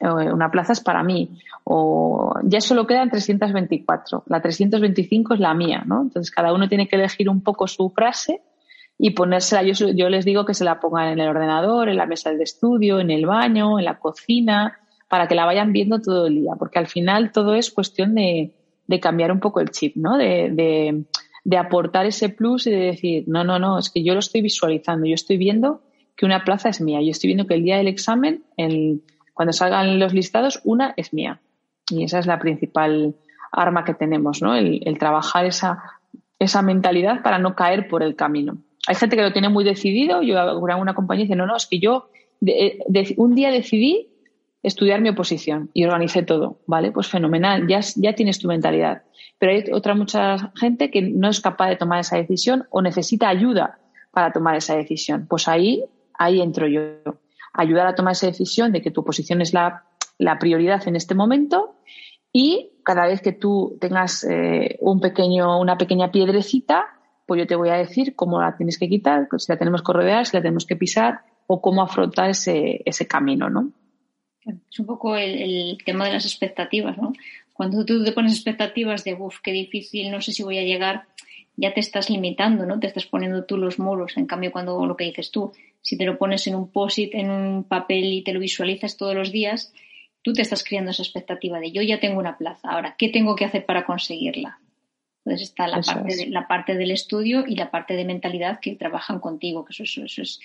Eh, 0.00 0.32
una 0.32 0.50
plaza 0.50 0.72
es 0.72 0.80
para 0.80 1.02
mí, 1.02 1.38
o 1.64 2.32
ya 2.44 2.60
solo 2.62 2.86
quedan 2.86 3.10
324, 3.10 4.24
la 4.26 4.40
325 4.40 5.34
es 5.34 5.40
la 5.40 5.52
mía, 5.52 5.84
¿no? 5.86 6.00
Entonces 6.00 6.30
cada 6.30 6.54
uno 6.54 6.68
tiene 6.68 6.88
que 6.88 6.96
elegir 6.96 7.28
un 7.28 7.42
poco 7.42 7.66
su 7.68 7.90
frase 7.90 8.40
y 8.96 9.10
ponérsela, 9.10 9.62
yo, 9.62 9.88
yo 9.90 10.08
les 10.08 10.24
digo 10.24 10.46
que 10.46 10.54
se 10.54 10.64
la 10.64 10.80
pongan 10.80 11.08
en 11.08 11.20
el 11.20 11.28
ordenador, 11.28 11.90
en 11.90 11.98
la 11.98 12.06
mesa 12.06 12.30
de 12.32 12.42
estudio, 12.42 12.98
en 12.98 13.10
el 13.10 13.26
baño, 13.26 13.78
en 13.78 13.84
la 13.84 13.98
cocina, 13.98 14.78
para 15.08 15.28
que 15.28 15.34
la 15.34 15.44
vayan 15.44 15.72
viendo 15.72 16.00
todo 16.00 16.28
el 16.28 16.36
día, 16.36 16.52
porque 16.58 16.78
al 16.78 16.86
final 16.86 17.30
todo 17.30 17.54
es 17.54 17.70
cuestión 17.70 18.14
de, 18.14 18.54
de 18.86 19.00
cambiar 19.00 19.32
un 19.32 19.40
poco 19.40 19.60
el 19.60 19.70
chip, 19.70 19.96
¿no? 19.96 20.16
De, 20.16 20.50
de, 20.50 21.04
de 21.44 21.56
aportar 21.58 22.06
ese 22.06 22.30
plus 22.30 22.66
y 22.66 22.70
de 22.70 22.78
decir, 22.78 23.24
no, 23.26 23.44
no, 23.44 23.58
no, 23.58 23.78
es 23.78 23.90
que 23.90 24.02
yo 24.02 24.14
lo 24.14 24.20
estoy 24.20 24.40
visualizando, 24.40 25.06
yo 25.06 25.14
estoy 25.14 25.36
viendo 25.36 25.82
que 26.16 26.26
una 26.26 26.44
plaza 26.44 26.70
es 26.70 26.80
mía, 26.80 27.00
yo 27.02 27.10
estoy 27.10 27.28
viendo 27.28 27.46
que 27.46 27.54
el 27.54 27.64
día 27.64 27.76
del 27.76 27.88
examen, 27.88 28.44
el 28.56 29.02
cuando 29.40 29.54
salgan 29.54 29.98
los 29.98 30.12
listados, 30.12 30.60
una 30.64 30.92
es 30.98 31.14
mía. 31.14 31.40
Y 31.88 32.04
esa 32.04 32.18
es 32.18 32.26
la 32.26 32.38
principal 32.38 33.14
arma 33.50 33.86
que 33.86 33.94
tenemos, 33.94 34.42
¿no? 34.42 34.54
El, 34.54 34.98
trabajar 34.98 35.46
esa, 35.46 35.82
esa 36.38 36.60
mentalidad 36.60 37.22
para 37.22 37.38
no 37.38 37.54
caer 37.54 37.88
por 37.88 38.02
el 38.02 38.16
camino. 38.16 38.58
Hay 38.86 38.96
gente 38.96 39.16
que 39.16 39.22
lo 39.22 39.32
tiene 39.32 39.48
muy 39.48 39.64
decidido. 39.64 40.20
Yo 40.20 40.38
hago 40.38 40.60
una 40.60 40.92
compañía 40.92 41.22
y 41.22 41.26
dice, 41.26 41.36
no, 41.36 41.46
no, 41.46 41.56
es 41.56 41.64
que 41.64 41.78
yo 41.78 42.10
un 43.16 43.34
día 43.34 43.50
decidí 43.50 44.10
estudiar 44.62 45.00
mi 45.00 45.08
oposición 45.08 45.70
y 45.72 45.86
organicé 45.86 46.22
todo, 46.22 46.58
¿vale? 46.66 46.92
Pues 46.92 47.08
fenomenal, 47.08 47.66
ya, 47.66 47.80
ya 47.96 48.14
tienes 48.14 48.40
tu 48.40 48.48
mentalidad. 48.48 49.04
Pero 49.38 49.52
hay 49.52 49.72
otra 49.72 49.94
mucha 49.94 50.52
gente 50.54 50.90
que 50.90 51.00
no 51.00 51.30
es 51.30 51.40
capaz 51.40 51.70
de 51.70 51.76
tomar 51.76 52.00
esa 52.00 52.18
decisión 52.18 52.66
o 52.68 52.82
necesita 52.82 53.30
ayuda 53.30 53.78
para 54.10 54.34
tomar 54.34 54.56
esa 54.56 54.76
decisión. 54.76 55.26
Pues 55.26 55.48
ahí, 55.48 55.82
ahí 56.12 56.42
entro 56.42 56.68
yo 56.68 56.82
ayudar 57.52 57.86
a 57.86 57.94
tomar 57.94 58.12
esa 58.12 58.26
decisión 58.26 58.72
de 58.72 58.82
que 58.82 58.90
tu 58.90 59.04
posición 59.04 59.40
es 59.40 59.52
la, 59.52 59.84
prioridad 60.38 60.86
en 60.86 60.96
este 60.96 61.14
momento 61.14 61.76
y 62.32 62.72
cada 62.84 63.06
vez 63.06 63.22
que 63.22 63.32
tú 63.32 63.78
tengas 63.80 64.24
eh, 64.24 64.76
un 64.80 65.00
pequeño, 65.00 65.58
una 65.58 65.78
pequeña 65.78 66.12
piedrecita, 66.12 66.86
pues 67.26 67.38
yo 67.38 67.46
te 67.46 67.56
voy 67.56 67.70
a 67.70 67.76
decir 67.76 68.14
cómo 68.14 68.40
la 68.40 68.56
tienes 68.56 68.78
que 68.78 68.88
quitar, 68.88 69.28
si 69.38 69.52
la 69.52 69.58
tenemos 69.58 69.82
que 69.82 69.92
rodear, 69.92 70.26
si 70.26 70.36
la 70.36 70.42
tenemos 70.42 70.66
que 70.66 70.76
pisar 70.76 71.20
o 71.46 71.60
cómo 71.60 71.82
afrontar 71.82 72.30
ese, 72.30 72.82
ese 72.84 73.06
camino, 73.06 73.48
¿no? 73.48 73.72
Es 74.44 74.78
un 74.78 74.86
poco 74.86 75.16
el, 75.16 75.78
tema 75.84 76.06
de 76.06 76.12
las 76.12 76.24
expectativas, 76.24 76.96
¿no? 76.96 77.12
Cuando 77.52 77.84
tú 77.84 78.02
te 78.04 78.12
pones 78.12 78.32
expectativas 78.32 79.04
de, 79.04 79.14
uff, 79.14 79.40
qué 79.42 79.52
difícil, 79.52 80.10
no 80.10 80.20
sé 80.20 80.32
si 80.32 80.42
voy 80.42 80.58
a 80.58 80.62
llegar, 80.62 81.06
ya 81.56 81.74
te 81.74 81.80
estás 81.80 82.10
limitando, 82.10 82.66
¿no? 82.66 82.80
Te 82.80 82.86
estás 82.86 83.06
poniendo 83.06 83.44
tú 83.44 83.56
los 83.56 83.78
muros. 83.78 84.16
En 84.16 84.26
cambio, 84.26 84.52
cuando 84.52 84.86
lo 84.86 84.96
que 84.96 85.04
dices 85.04 85.30
tú, 85.30 85.52
si 85.82 85.96
te 85.96 86.04
lo 86.04 86.18
pones 86.18 86.46
en 86.46 86.54
un 86.54 86.70
post-it, 86.70 87.14
en 87.14 87.30
un 87.30 87.64
papel 87.64 88.04
y 88.12 88.22
te 88.22 88.32
lo 88.32 88.40
visualizas 88.40 88.96
todos 88.96 89.14
los 89.14 89.32
días, 89.32 89.72
tú 90.22 90.32
te 90.32 90.42
estás 90.42 90.64
creando 90.64 90.90
esa 90.90 91.02
expectativa 91.02 91.60
de 91.60 91.72
yo 91.72 91.82
ya 91.82 92.00
tengo 92.00 92.18
una 92.18 92.36
plaza, 92.36 92.70
ahora, 92.70 92.94
¿qué 92.98 93.08
tengo 93.08 93.36
que 93.36 93.44
hacer 93.44 93.64
para 93.64 93.84
conseguirla? 93.84 94.58
Entonces 95.24 95.48
está 95.48 95.68
la, 95.68 95.82
parte, 95.82 96.16
de, 96.16 96.26
la 96.28 96.48
parte 96.48 96.74
del 96.76 96.90
estudio 96.90 97.44
y 97.46 97.54
la 97.54 97.70
parte 97.70 97.94
de 97.94 98.06
mentalidad 98.06 98.58
que 98.58 98.74
trabajan 98.74 99.20
contigo, 99.20 99.64
que 99.64 99.72
eso, 99.72 99.82
eso, 99.82 100.04
eso 100.04 100.22
es 100.22 100.40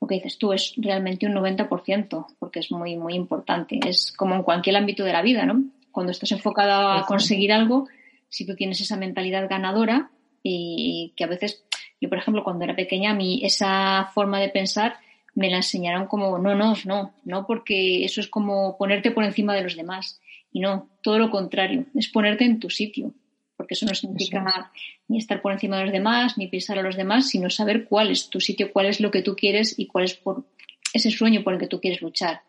lo 0.00 0.06
que 0.06 0.14
dices 0.14 0.38
tú, 0.38 0.52
es 0.52 0.74
realmente 0.76 1.26
un 1.26 1.34
90%, 1.34 2.26
porque 2.38 2.60
es 2.60 2.70
muy, 2.70 2.96
muy 2.96 3.14
importante. 3.14 3.80
Es 3.84 4.12
como 4.12 4.36
en 4.36 4.42
cualquier 4.44 4.76
ámbito 4.76 5.04
de 5.04 5.12
la 5.12 5.22
vida, 5.22 5.44
¿no? 5.44 5.64
Cuando 5.90 6.12
estás 6.12 6.30
enfocado 6.32 6.90
a 6.90 7.04
conseguir 7.06 7.52
algo, 7.52 7.88
si 8.28 8.46
tú 8.46 8.54
tienes 8.54 8.80
esa 8.80 8.96
mentalidad 8.96 9.48
ganadora, 9.48 10.10
y 10.42 11.12
que 11.16 11.24
a 11.24 11.28
veces 11.28 11.64
yo, 12.00 12.08
por 12.08 12.18
ejemplo, 12.18 12.42
cuando 12.42 12.64
era 12.64 12.74
pequeña, 12.74 13.10
a 13.10 13.14
mí 13.14 13.40
esa 13.44 14.10
forma 14.14 14.40
de 14.40 14.48
pensar 14.48 14.96
me 15.34 15.50
la 15.50 15.58
enseñaron 15.58 16.06
como, 16.06 16.38
no, 16.38 16.54
no, 16.54 16.74
no, 16.84 17.14
no, 17.24 17.46
porque 17.46 18.04
eso 18.04 18.20
es 18.20 18.28
como 18.28 18.76
ponerte 18.76 19.10
por 19.10 19.24
encima 19.24 19.54
de 19.54 19.62
los 19.62 19.76
demás. 19.76 20.20
Y 20.52 20.60
no, 20.60 20.88
todo 21.02 21.18
lo 21.18 21.30
contrario, 21.30 21.86
es 21.94 22.08
ponerte 22.08 22.44
en 22.44 22.58
tu 22.58 22.70
sitio, 22.70 23.14
porque 23.56 23.74
eso 23.74 23.86
no 23.86 23.94
significa 23.94 24.72
ni 25.06 25.18
estar 25.18 25.40
por 25.40 25.52
encima 25.52 25.78
de 25.78 25.84
los 25.84 25.92
demás, 25.92 26.36
ni 26.38 26.48
pensar 26.48 26.78
a 26.78 26.82
los 26.82 26.96
demás, 26.96 27.28
sino 27.28 27.50
saber 27.50 27.84
cuál 27.84 28.10
es 28.10 28.28
tu 28.28 28.40
sitio, 28.40 28.72
cuál 28.72 28.86
es 28.86 29.00
lo 29.00 29.10
que 29.10 29.22
tú 29.22 29.36
quieres 29.36 29.78
y 29.78 29.86
cuál 29.86 30.04
es 30.04 30.14
por 30.14 30.44
ese 30.92 31.10
sueño 31.10 31.44
por 31.44 31.52
el 31.52 31.60
que 31.60 31.68
tú 31.68 31.80
quieres 31.80 32.02
luchar. 32.02 32.42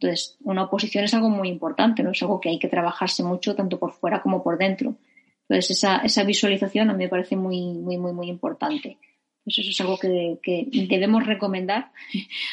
Entonces, 0.00 0.36
una 0.42 0.64
oposición 0.64 1.04
es 1.04 1.14
algo 1.14 1.30
muy 1.30 1.48
importante, 1.48 2.02
¿no? 2.02 2.10
Es 2.10 2.22
algo 2.22 2.40
que 2.40 2.48
hay 2.48 2.58
que 2.58 2.68
trabajarse 2.68 3.22
mucho, 3.22 3.54
tanto 3.54 3.78
por 3.78 3.92
fuera 3.92 4.20
como 4.20 4.42
por 4.42 4.58
dentro. 4.58 4.96
Entonces, 5.48 5.78
esa, 5.78 5.98
esa 5.98 6.24
visualización 6.24 6.90
a 6.90 6.92
mí 6.92 7.04
me 7.04 7.08
parece 7.08 7.36
muy, 7.36 7.72
muy, 7.72 7.98
muy, 7.98 8.12
muy 8.12 8.28
importante. 8.28 8.98
Pues 9.44 9.58
eso 9.58 9.70
es 9.70 9.80
algo 9.80 9.96
que, 9.96 10.38
que, 10.42 10.68
debemos 10.88 11.24
recomendar 11.24 11.92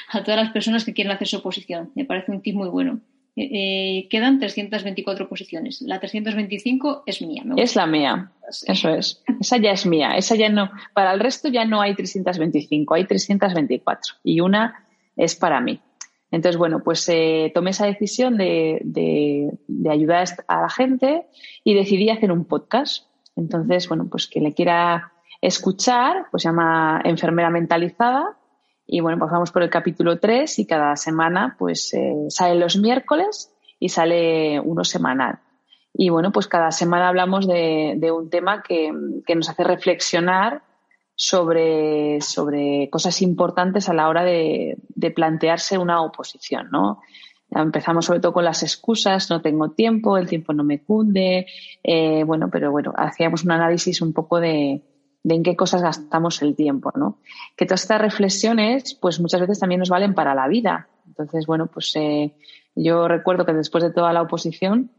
a 0.09 0.23
todas 0.23 0.39
las 0.39 0.51
personas 0.51 0.85
que 0.85 0.93
quieren 0.93 1.11
hacer 1.11 1.27
su 1.27 1.37
oposición. 1.37 1.91
Me 1.95 2.05
parece 2.05 2.31
un 2.31 2.41
tip 2.41 2.55
muy 2.55 2.69
bueno. 2.69 3.01
Eh, 3.35 3.49
eh 3.51 4.07
quedan 4.09 4.39
324 4.39 5.27
posiciones. 5.27 5.81
La 5.81 5.99
325 5.99 7.03
es 7.07 7.21
mía. 7.23 7.43
es 7.57 7.75
la 7.75 7.87
mía. 7.87 8.31
Eso 8.67 8.89
es. 8.89 9.23
Esa 9.41 9.57
ya 9.57 9.71
es 9.71 9.87
mía. 9.87 10.15
Esa 10.15 10.35
ya 10.35 10.49
no. 10.49 10.69
Para 10.93 11.13
el 11.13 11.19
resto 11.19 11.47
ya 11.49 11.65
no 11.65 11.81
hay 11.81 11.95
325, 11.95 12.93
hay 12.93 13.05
324 13.05 14.17
y 14.23 14.39
una 14.39 14.85
es 15.17 15.35
para 15.35 15.59
mí. 15.61 15.79
Entonces, 16.33 16.57
bueno, 16.57 16.81
pues 16.83 17.07
eh, 17.09 17.51
tomé 17.53 17.69
esa 17.69 17.85
decisión 17.85 18.37
de, 18.37 18.81
de, 18.83 19.51
ayudar 19.87 20.27
a 20.47 20.61
la 20.61 20.69
gente 20.69 21.27
y 21.63 21.75
decidí 21.75 22.09
hacer 22.09 22.31
un 22.31 22.45
podcast. 22.45 23.05
Entonces, 23.35 23.87
bueno, 23.87 24.07
pues 24.09 24.25
quien 24.25 24.45
le 24.45 24.55
quiera 24.55 25.13
escuchar, 25.41 26.25
pues 26.31 26.41
se 26.41 26.49
llama 26.49 26.99
Enfermera 27.03 27.51
Mentalizada. 27.51 28.35
Y 28.87 28.99
bueno, 29.01 29.19
pues 29.19 29.29
vamos 29.31 29.51
por 29.51 29.61
el 29.61 29.69
capítulo 29.69 30.19
3 30.19 30.57
y 30.57 30.65
cada 30.65 30.95
semana 30.95 31.55
pues 31.59 31.93
eh, 31.93 32.15
sale 32.29 32.55
los 32.55 32.77
miércoles 32.77 33.53
y 33.79 33.89
sale 33.89 34.59
uno 34.59 34.83
semanal. 34.83 35.39
Y 35.93 36.09
bueno, 36.09 36.31
pues 36.31 36.47
cada 36.47 36.71
semana 36.71 37.09
hablamos 37.09 37.47
de, 37.47 37.93
de 37.97 38.11
un 38.11 38.31
tema 38.31 38.63
que, 38.63 38.91
que, 39.27 39.35
nos 39.35 39.49
hace 39.49 39.63
reflexionar 39.63 40.63
sobre, 41.15 42.21
sobre 42.21 42.89
cosas 42.89 43.21
importantes 43.21 43.89
a 43.89 43.93
la 43.93 44.09
hora 44.09 44.23
de, 44.23 44.77
de 44.89 45.11
plantearse 45.11 45.77
una 45.77 46.01
oposición, 46.01 46.69
¿no? 46.71 46.99
Empezamos 47.51 48.05
sobre 48.05 48.19
todo 48.19 48.33
con 48.33 48.45
las 48.45 48.63
excusas, 48.63 49.29
no 49.29 49.41
tengo 49.41 49.71
tiempo, 49.71 50.17
el 50.17 50.27
tiempo 50.27 50.53
no 50.53 50.63
me 50.63 50.83
cunde, 50.83 51.45
eh, 51.83 52.23
bueno, 52.23 52.49
pero 52.51 52.71
bueno, 52.71 52.93
hacíamos 52.95 53.43
un 53.43 53.51
análisis 53.51 54.01
un 54.01 54.11
poco 54.11 54.39
de, 54.39 54.81
de 55.23 55.35
en 55.35 55.43
qué 55.43 55.55
cosas 55.55 55.83
gastamos 55.83 56.41
el 56.41 56.55
tiempo, 56.55 56.91
¿no? 56.95 57.19
Que 57.55 57.65
todas 57.65 57.83
estas 57.83 58.01
reflexiones, 58.01 58.95
pues 58.95 59.19
muchas 59.19 59.41
veces 59.41 59.59
también 59.59 59.79
nos 59.79 59.89
valen 59.89 60.15
para 60.15 60.33
la 60.33 60.47
vida. 60.47 60.87
Entonces, 61.05 61.45
bueno, 61.45 61.67
pues 61.67 61.95
eh, 61.95 62.33
yo 62.75 63.07
recuerdo 63.07 63.45
que 63.45 63.53
después 63.53 63.83
de 63.83 63.91
toda 63.91 64.13
la 64.13 64.23
oposición, 64.23 64.91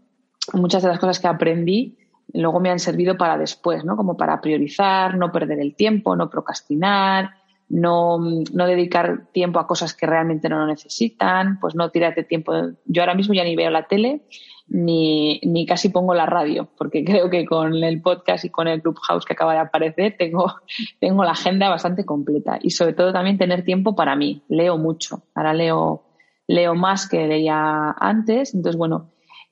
muchas 0.52 0.82
de 0.82 0.90
las 0.90 1.00
cosas 1.00 1.18
que 1.18 1.26
aprendí 1.26 1.98
luego 2.34 2.60
me 2.60 2.70
han 2.70 2.78
servido 2.78 3.16
para 3.16 3.38
después, 3.38 3.84
¿no? 3.84 3.96
Como 3.96 4.16
para 4.16 4.40
priorizar, 4.40 5.16
no 5.16 5.32
perder 5.32 5.60
el 5.60 5.74
tiempo, 5.74 6.16
no 6.16 6.28
procrastinar, 6.28 7.30
no, 7.68 8.18
no 8.18 8.66
dedicar 8.66 9.26
tiempo 9.32 9.58
a 9.58 9.66
cosas 9.66 9.94
que 9.94 10.06
realmente 10.06 10.48
no 10.48 10.58
lo 10.58 10.66
necesitan, 10.66 11.58
pues 11.60 11.74
no 11.74 11.90
tirarte 11.90 12.24
tiempo. 12.24 12.52
Yo 12.84 13.02
ahora 13.02 13.14
mismo 13.14 13.34
ya 13.34 13.44
ni 13.44 13.56
veo 13.56 13.70
la 13.70 13.86
tele 13.86 14.22
ni, 14.66 15.40
ni 15.44 15.66
casi 15.66 15.90
pongo 15.90 16.14
la 16.14 16.26
radio, 16.26 16.68
porque 16.76 17.04
creo 17.04 17.30
que 17.30 17.44
con 17.46 17.74
el 17.74 18.02
podcast 18.02 18.44
y 18.44 18.50
con 18.50 18.68
el 18.68 18.82
Clubhouse 18.82 19.24
que 19.24 19.34
acaba 19.34 19.52
de 19.52 19.60
aparecer 19.60 20.16
tengo, 20.18 20.54
tengo 21.00 21.24
la 21.24 21.32
agenda 21.32 21.68
bastante 21.68 22.04
completa 22.04 22.58
y 22.60 22.70
sobre 22.70 22.94
todo 22.94 23.12
también 23.12 23.38
tener 23.38 23.64
tiempo 23.64 23.94
para 23.94 24.16
mí. 24.16 24.42
Leo 24.48 24.76
mucho. 24.76 25.22
Ahora 25.34 25.54
leo, 25.54 26.04
leo 26.46 26.74
más 26.74 27.08
que 27.08 27.26
leía 27.26 27.94
antes. 27.98 28.54
Entonces, 28.54 28.76
bueno, 28.76 29.10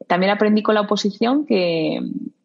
también 0.09 0.33
aprendí 0.33 0.63
con 0.63 0.75
la 0.75 0.83
oposición 0.83 1.47
que, 1.47 2.01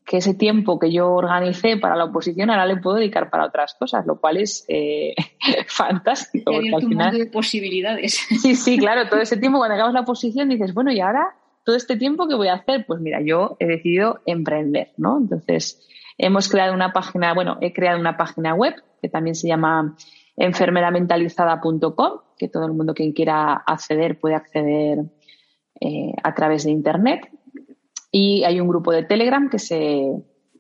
que 0.08 0.18
ese 0.18 0.34
tiempo 0.34 0.80
que 0.80 0.90
yo 0.90 1.12
organicé 1.12 1.76
para 1.76 1.98
la 1.98 2.06
oposición 2.06 2.50
ahora 2.50 2.66
le 2.66 2.78
puedo 2.78 2.96
dedicar 2.96 3.30
para 3.30 3.46
otras 3.46 3.76
cosas, 3.78 4.06
lo 4.08 4.22
cual 4.22 4.38
es 4.38 4.64
eh, 4.70 5.14
fantástico. 5.68 6.54
Porque 6.54 6.74
al 6.74 6.82
final... 6.82 7.18
de 7.18 7.26
posibilidades. 7.26 8.18
Sí, 8.42 8.56
sí, 8.56 8.78
claro, 8.78 9.10
todo 9.10 9.20
ese 9.20 9.36
tiempo 9.36 9.58
cuando 9.58 9.76
acabas 9.76 9.94
la 9.94 10.02
oposición 10.02 10.48
dices, 10.48 10.74
bueno, 10.74 10.94
¿y 10.94 11.02
ahora 11.02 11.36
todo 11.66 11.76
este 11.76 11.98
tiempo 11.98 12.30
qué 12.30 12.36
voy 12.36 12.48
a 12.48 12.54
hacer? 12.54 12.86
Pues 12.88 13.02
mira, 13.02 13.20
yo 13.22 13.58
he 13.60 13.68
decidido 13.68 14.22
emprender, 14.26 14.94
¿no? 14.96 15.18
Entonces, 15.18 15.86
hemos 16.18 16.48
creado 16.48 16.74
una 16.74 16.94
página, 16.94 17.34
bueno, 17.34 17.58
he 17.60 17.74
creado 17.74 18.00
una 18.00 18.16
página 18.16 18.54
web 18.54 18.76
que 19.02 19.10
también 19.10 19.36
se 19.36 19.50
llama 19.50 19.98
enfermeramentalizada.com, 20.38 22.22
que 22.38 22.48
todo 22.48 22.66
el 22.66 22.72
mundo 22.72 22.94
quien 22.94 23.12
quiera 23.12 23.54
acceder 23.54 24.18
puede 24.18 24.36
acceder 24.36 25.00
eh, 25.82 26.14
a 26.24 26.34
través 26.34 26.64
de 26.64 26.72
Internet. 26.72 27.30
Y 28.12 28.44
hay 28.44 28.60
un 28.60 28.68
grupo 28.68 28.92
de 28.92 29.04
Telegram 29.04 29.50
que, 29.50 29.60
se, 29.60 30.08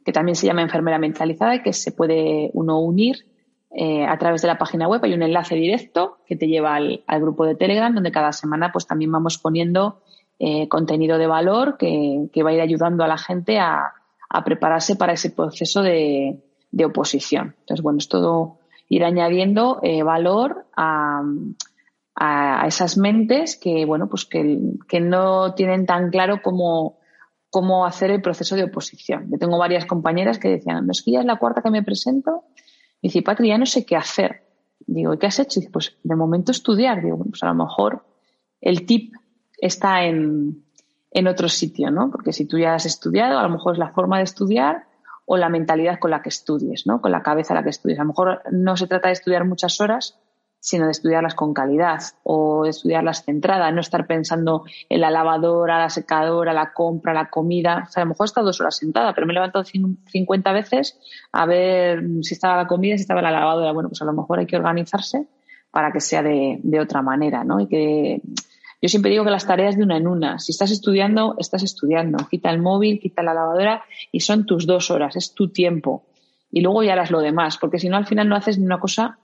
que 0.06 0.12
también 0.12 0.36
se 0.36 0.48
llama 0.48 0.62
Enfermera 0.62 1.00
Mentalizada 1.00 1.56
y 1.56 1.62
que 1.64 1.74
se 1.74 1.92
puede 1.92 2.52
uno 2.54 2.80
unir 2.80 3.26
eh, 3.72 4.06
a 4.06 4.18
través 4.18 4.42
de 4.42 4.48
la 4.48 4.58
página 4.58 4.88
web. 4.88 5.02
Hay 5.04 5.14
un 5.14 5.24
enlace 5.24 5.56
directo 5.56 6.20
que 6.26 6.36
te 6.36 6.48
lleva 6.48 6.76
al, 6.76 7.04
grupo 7.20 7.46
de 7.46 7.56
Telegram 7.56 7.94
donde 7.94 8.12
cada 8.12 8.32
semana 8.32 8.72
pues 8.72 8.88
también 8.88 9.12
vamos 9.12 9.38
poniendo 9.38 10.02
eh, 10.40 10.68
contenido 10.68 11.18
de 11.18 11.28
valor 11.28 11.78
que, 11.78 12.30
va 12.44 12.50
a 12.50 12.54
ir 12.54 12.62
ayudando 12.62 13.04
a 13.04 13.08
la 13.08 13.18
gente 13.18 13.60
a, 13.60 13.94
prepararse 14.44 14.96
para 14.96 15.14
ese 15.14 15.32
proceso 15.32 15.82
de, 15.82 16.40
oposición. 16.86 17.56
Entonces, 17.60 17.82
bueno, 17.82 17.98
es 17.98 18.08
todo 18.08 18.60
ir 18.90 19.04
añadiendo 19.04 19.80
eh, 19.84 20.04
valor 20.04 20.66
a, 20.76 21.22
a, 22.16 22.68
esas 22.68 22.98
mentes 22.98 23.58
que, 23.58 23.86
bueno, 23.86 24.08
pues 24.10 24.26
que, 24.26 24.60
que 24.88 25.00
no 25.00 25.54
tienen 25.54 25.86
tan 25.86 26.10
claro 26.10 26.42
cómo 26.42 26.98
cómo 27.50 27.86
hacer 27.86 28.12
el 28.12 28.22
proceso 28.22 28.56
de 28.56 28.64
oposición. 28.64 29.30
Yo 29.32 29.38
tengo 29.38 29.58
varias 29.58 29.86
compañeras 29.86 30.40
que 30.40 30.50
decían, 30.50 30.86
no 30.86 30.92
es 30.92 31.02
que 31.02 31.12
ya 31.12 31.20
es 31.22 31.26
la 31.26 31.38
cuarta 31.38 31.62
que 31.62 31.72
me 31.72 31.84
presento. 31.84 32.44
Y 33.02 33.08
dice, 33.08 33.22
Patri, 33.22 33.50
ya 33.50 33.58
no 33.58 33.66
sé 33.66 33.86
qué 33.86 33.96
hacer. 33.96 34.44
Digo, 34.86 35.14
¿y 35.14 35.18
qué 35.18 35.28
has 35.28 35.40
hecho? 35.40 35.60
Y 35.60 35.62
dice, 35.62 35.72
pues 35.72 35.98
de 36.04 36.16
momento 36.16 36.52
estudiar. 36.52 37.02
Digo, 37.02 37.18
pues 37.18 37.44
a 37.44 37.48
lo 37.48 37.56
mejor 37.56 38.06
el 38.62 38.86
tip 38.86 39.14
está 39.58 40.04
en, 40.04 40.64
en 41.12 41.28
otro 41.28 41.50
sitio, 41.50 41.90
¿no? 41.92 42.12
Porque 42.12 42.34
si 42.34 42.46
tú 42.46 42.58
ya 42.58 42.76
has 42.76 42.86
estudiado, 42.86 43.40
a 43.40 43.44
lo 43.44 43.50
mejor 43.50 43.74
es 43.74 43.80
la 43.80 43.92
forma 43.92 44.18
de 44.18 44.24
estudiar 44.24 44.86
o 45.26 45.38
la 45.38 45.50
mentalidad 45.50 46.00
con 46.00 46.12
la 46.12 46.22
que 46.22 46.30
estudies, 46.30 46.88
¿no? 46.88 47.02
Con 47.02 47.12
la 47.12 47.22
cabeza 47.22 47.54
a 47.54 47.58
la 47.58 47.64
que 47.64 47.70
estudies. 47.70 48.00
A 48.00 48.04
lo 48.04 48.10
mejor 48.10 48.42
no 48.52 48.78
se 48.78 48.88
trata 48.88 49.10
de 49.10 49.14
estudiar 49.14 49.46
muchas 49.46 49.82
horas, 49.82 50.20
sino 50.68 50.84
de 50.84 50.92
estudiarlas 50.92 51.34
con 51.34 51.54
calidad 51.54 52.02
o 52.24 52.66
estudiarlas 52.66 53.24
centradas, 53.24 53.74
no 53.74 53.80
estar 53.80 54.06
pensando 54.06 54.66
en 54.90 55.00
la 55.00 55.10
lavadora, 55.10 55.80
la 55.80 55.90
secadora, 55.90 56.52
la 56.52 56.74
compra, 56.74 57.14
la 57.14 57.30
comida. 57.30 57.86
O 57.88 57.90
sea, 57.90 58.04
a 58.04 58.06
lo 58.06 58.10
mejor 58.10 58.26
he 58.26 58.28
estado 58.28 58.48
dos 58.48 58.60
horas 58.60 58.76
sentada, 58.76 59.14
pero 59.14 59.26
me 59.26 59.32
he 59.32 59.36
levantado 59.36 59.64
50 59.64 60.52
veces 60.52 61.00
a 61.32 61.46
ver 61.46 62.04
si 62.22 62.34
estaba 62.34 62.58
la 62.58 62.68
comida, 62.68 62.98
si 62.98 63.04
estaba 63.04 63.22
la 63.22 63.32
lavadora. 63.32 63.72
Bueno, 63.72 63.88
pues 63.88 64.02
a 64.02 64.06
lo 64.06 64.12
mejor 64.12 64.40
hay 64.40 64.46
que 64.46 64.58
organizarse 64.58 65.30
para 65.72 65.94
que 65.94 66.02
sea 66.02 66.22
de, 66.22 66.60
de 66.62 66.80
otra 66.82 67.02
manera, 67.02 67.46
¿no? 67.46 67.62
Y 67.62 67.68
que 67.68 68.22
yo 68.82 68.90
siempre 68.90 69.12
digo 69.12 69.24
que 69.24 69.32
las 69.32 69.48
tareas 69.48 69.78
de 69.78 69.84
una 69.84 69.96
en 69.96 70.06
una. 70.06 70.38
Si 70.38 70.52
estás 70.52 70.72
estudiando, 70.72 71.36
estás 71.38 71.64
estudiando. 71.64 72.18
Quita 72.30 72.50
el 72.50 72.62
móvil, 72.62 73.00
quita 73.00 73.24
la 73.24 73.34
lavadora 73.34 73.86
y 74.12 74.20
son 74.20 74.46
tus 74.46 74.68
dos 74.68 74.92
horas, 74.92 75.16
es 75.16 75.34
tu 75.34 75.48
tiempo. 75.48 76.04
Y 76.52 76.60
luego 76.60 76.84
ya 76.84 76.92
harás 76.92 77.10
lo 77.10 77.22
demás, 77.22 77.58
porque 77.58 77.80
si 77.80 77.88
no, 77.88 77.96
al 77.96 78.06
final 78.06 78.28
no 78.28 78.36
haces 78.36 78.60
ni 78.60 78.66
una 78.66 78.82
cosa 78.82 79.18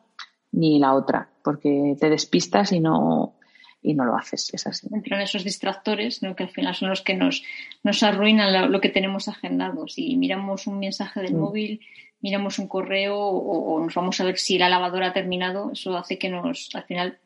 ni 0.53 0.79
la 0.79 0.93
otra, 0.93 1.29
porque 1.43 1.95
te 1.99 2.09
despistas 2.09 2.71
y 2.71 2.79
no, 2.79 3.35
y 3.81 3.93
no 3.93 4.05
lo 4.05 4.15
haces. 4.15 4.53
Es 4.53 4.65
así. 4.65 4.87
Entran 4.91 5.21
esos 5.21 5.43
distractores, 5.43 6.23
¿no? 6.23 6.35
que 6.35 6.43
al 6.43 6.49
final 6.49 6.75
son 6.75 6.89
los 6.89 7.01
que 7.01 7.15
nos, 7.15 7.43
nos 7.83 8.01
arruinan 8.03 8.71
lo, 8.71 8.79
que 8.79 8.89
tenemos 8.89 9.27
agendado. 9.27 9.87
Si 9.87 10.15
miramos 10.15 10.67
un 10.67 10.79
mensaje 10.79 11.21
del 11.21 11.33
mm. 11.33 11.39
móvil, 11.39 11.81
miramos 12.21 12.59
un 12.59 12.67
correo 12.67 13.17
o, 13.17 13.79
nos 13.79 13.93
vamos 13.95 14.19
a 14.21 14.23
ver 14.23 14.37
si 14.37 14.57
la 14.57 14.69
lavadora 14.69 15.07
ha 15.07 15.13
terminado, 15.13 15.71
eso 15.71 15.97
hace 15.97 16.17
que 16.17 16.29
nos, 16.29 16.69
al 16.73 16.83
final, 16.83 17.19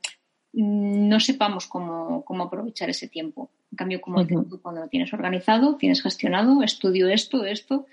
mm, 0.54 1.08
no 1.08 1.20
sepamos 1.20 1.68
cómo, 1.68 2.24
cómo 2.24 2.46
aprovechar 2.46 2.90
ese 2.90 3.10
tiempo. 3.10 3.52
En 3.72 3.76
cambio, 3.76 4.00
como 4.00 4.26
cuando 4.62 4.82
lo 4.82 4.88
tienes 4.88 5.14
organizado, 5.14 5.76
tienes 5.76 6.02
gestionado, 6.02 6.64
estudio 6.64 7.10
esto, 7.10 7.44
esto, 7.44 7.86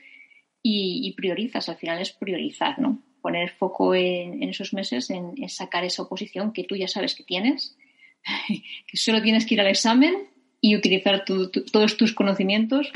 y, 0.63 1.07
y 1.07 1.13
priorizas. 1.15 1.69
Al 1.69 1.77
final 1.77 2.01
es 2.01 2.13
priorizar, 2.13 2.79
¿no? 2.79 3.03
Poner 3.25 3.49
foco 3.49 3.95
en, 3.95 4.43
esos 4.43 4.75
meses 4.75 5.09
en, 5.09 5.49
sacar 5.49 5.83
esa 5.83 6.03
oposición 6.03 6.53
que 6.53 6.65
tú 6.65 6.77
ya 6.77 6.89
sabes 6.89 7.15
que 7.15 7.25
tienes, 7.25 7.75
que 8.87 8.97
solo 8.99 9.23
tienes 9.23 9.47
que 9.47 9.55
ir 9.55 9.63
al 9.63 9.69
examen 9.69 10.29
y 10.61 10.77
utilizar 10.77 11.25
todos 11.25 11.97
tus 11.97 12.13
conocimientos 12.13 12.93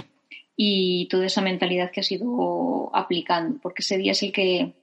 y 0.55 1.09
toda 1.09 1.25
esa 1.25 1.41
mentalidad 1.41 1.91
que 1.91 2.01
has 2.01 2.12
ido 2.12 2.95
aplicando, 2.95 3.59
porque 3.62 3.81
ese 3.81 3.97
día 3.97 4.12
es 4.12 4.23
el 4.23 4.33
que, 4.33 4.75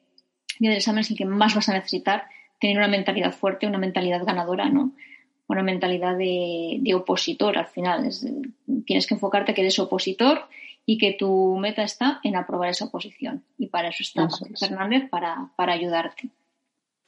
día 0.58 0.72
del 0.72 0.80
examen 0.80 1.02
es 1.02 1.12
el 1.12 1.18
que 1.18 1.26
más 1.26 1.54
vas 1.54 1.70
a 1.70 1.74
necesitar 1.74 2.26
tener 2.60 2.78
una 2.78 2.88
mentalidad 2.88 3.32
fuerte, 3.32 3.68
una 3.68 3.78
mentalidad 3.78 4.26
ganadora, 4.26 4.68
¿no? 4.70 4.94
Una 5.48 5.62
mentalidad 5.62 6.18
de, 6.18 6.92
opositor 6.96 7.56
al 7.60 7.68
final. 7.68 8.10
tienes 8.88 9.06
que 9.06 9.14
enfocarte 9.14 9.54
que 9.54 9.62
eres 9.62 9.78
opositor 9.78 10.48
y 10.86 10.98
que 10.98 11.14
tu 11.14 11.58
meta 11.58 11.84
está 11.84 12.20
en 12.24 12.36
aprobar 12.36 12.70
esa 12.70 12.86
oposición. 12.86 13.44
Y 13.58 13.68
para 13.68 13.90
eso 13.90 14.04
está 14.04 14.28
Fernández, 14.60 15.10
para, 15.10 15.52
para, 15.56 15.74
ayudarte. 15.74 16.30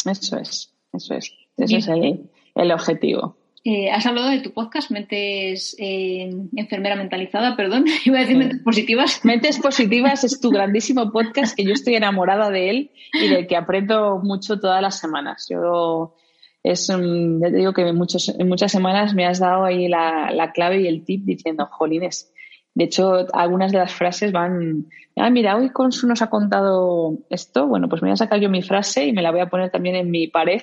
Eso 0.05 0.37
es, 0.37 0.73
eso 0.93 1.13
es. 1.13 1.33
Ese 1.57 1.77
es 1.77 1.87
el, 1.87 2.71
objetivo. 2.71 3.37
Eh, 3.63 3.91
has 3.91 4.05
hablado 4.05 4.29
de 4.29 4.39
tu 4.39 4.51
podcast, 4.51 4.91
Mentes 4.91 5.75
eh, 5.77 6.29
Enfermera 6.55 6.95
Mentalizada, 6.95 7.55
perdón, 7.55 7.85
iba 8.05 8.17
a 8.17 8.21
decir 8.21 8.37
Mentes 8.37 8.61
Positivas. 8.61 9.25
Mentes 9.25 9.59
Positivas 9.59 10.23
es 10.23 10.39
tu 10.39 10.49
grandísimo 10.49 11.11
podcast 11.11 11.55
que 11.55 11.65
yo 11.65 11.73
estoy 11.73 11.95
enamorada 11.95 12.49
de 12.49 12.69
él 12.69 12.91
y 13.13 13.27
del 13.27 13.47
que 13.47 13.57
aprendo 13.57 14.19
mucho 14.23 14.59
todas 14.59 14.81
las 14.81 14.99
semanas. 14.99 15.47
Yo 15.49 16.15
es, 16.63 16.89
un, 16.89 17.41
te 17.41 17.51
digo 17.51 17.73
que 17.73 17.81
en, 17.87 17.95
muchos, 17.95 18.29
en 18.29 18.47
muchas 18.47 18.71
semanas 18.71 19.13
me 19.13 19.25
has 19.25 19.39
dado 19.39 19.65
ahí 19.65 19.87
la, 19.87 20.31
la 20.31 20.51
clave 20.51 20.81
y 20.81 20.87
el 20.87 21.03
tip 21.03 21.25
diciendo, 21.25 21.67
jolines, 21.69 22.31
de 22.77 22.83
hecho, 22.83 23.25
algunas 23.33 23.71
de 23.71 23.79
las 23.79 23.91
frases 23.91 24.31
van, 24.31 24.85
ah, 25.15 25.31
mira, 25.31 25.57
hoy 25.57 25.71
Consu 25.71 26.05
nos 26.05 26.21
ha 26.21 26.29
contado 26.29 27.17
esto, 27.31 27.65
bueno, 27.65 27.89
pues 27.89 28.03
me 28.03 28.09
voy 28.09 28.13
a 28.13 28.17
sacar 28.17 28.39
yo 28.39 28.51
mi 28.51 28.61
frase 28.61 29.07
y 29.07 29.13
me 29.13 29.23
la 29.23 29.31
voy 29.31 29.39
a 29.39 29.49
poner 29.49 29.71
también 29.71 29.95
en 29.95 30.11
mi 30.11 30.27
pared 30.27 30.61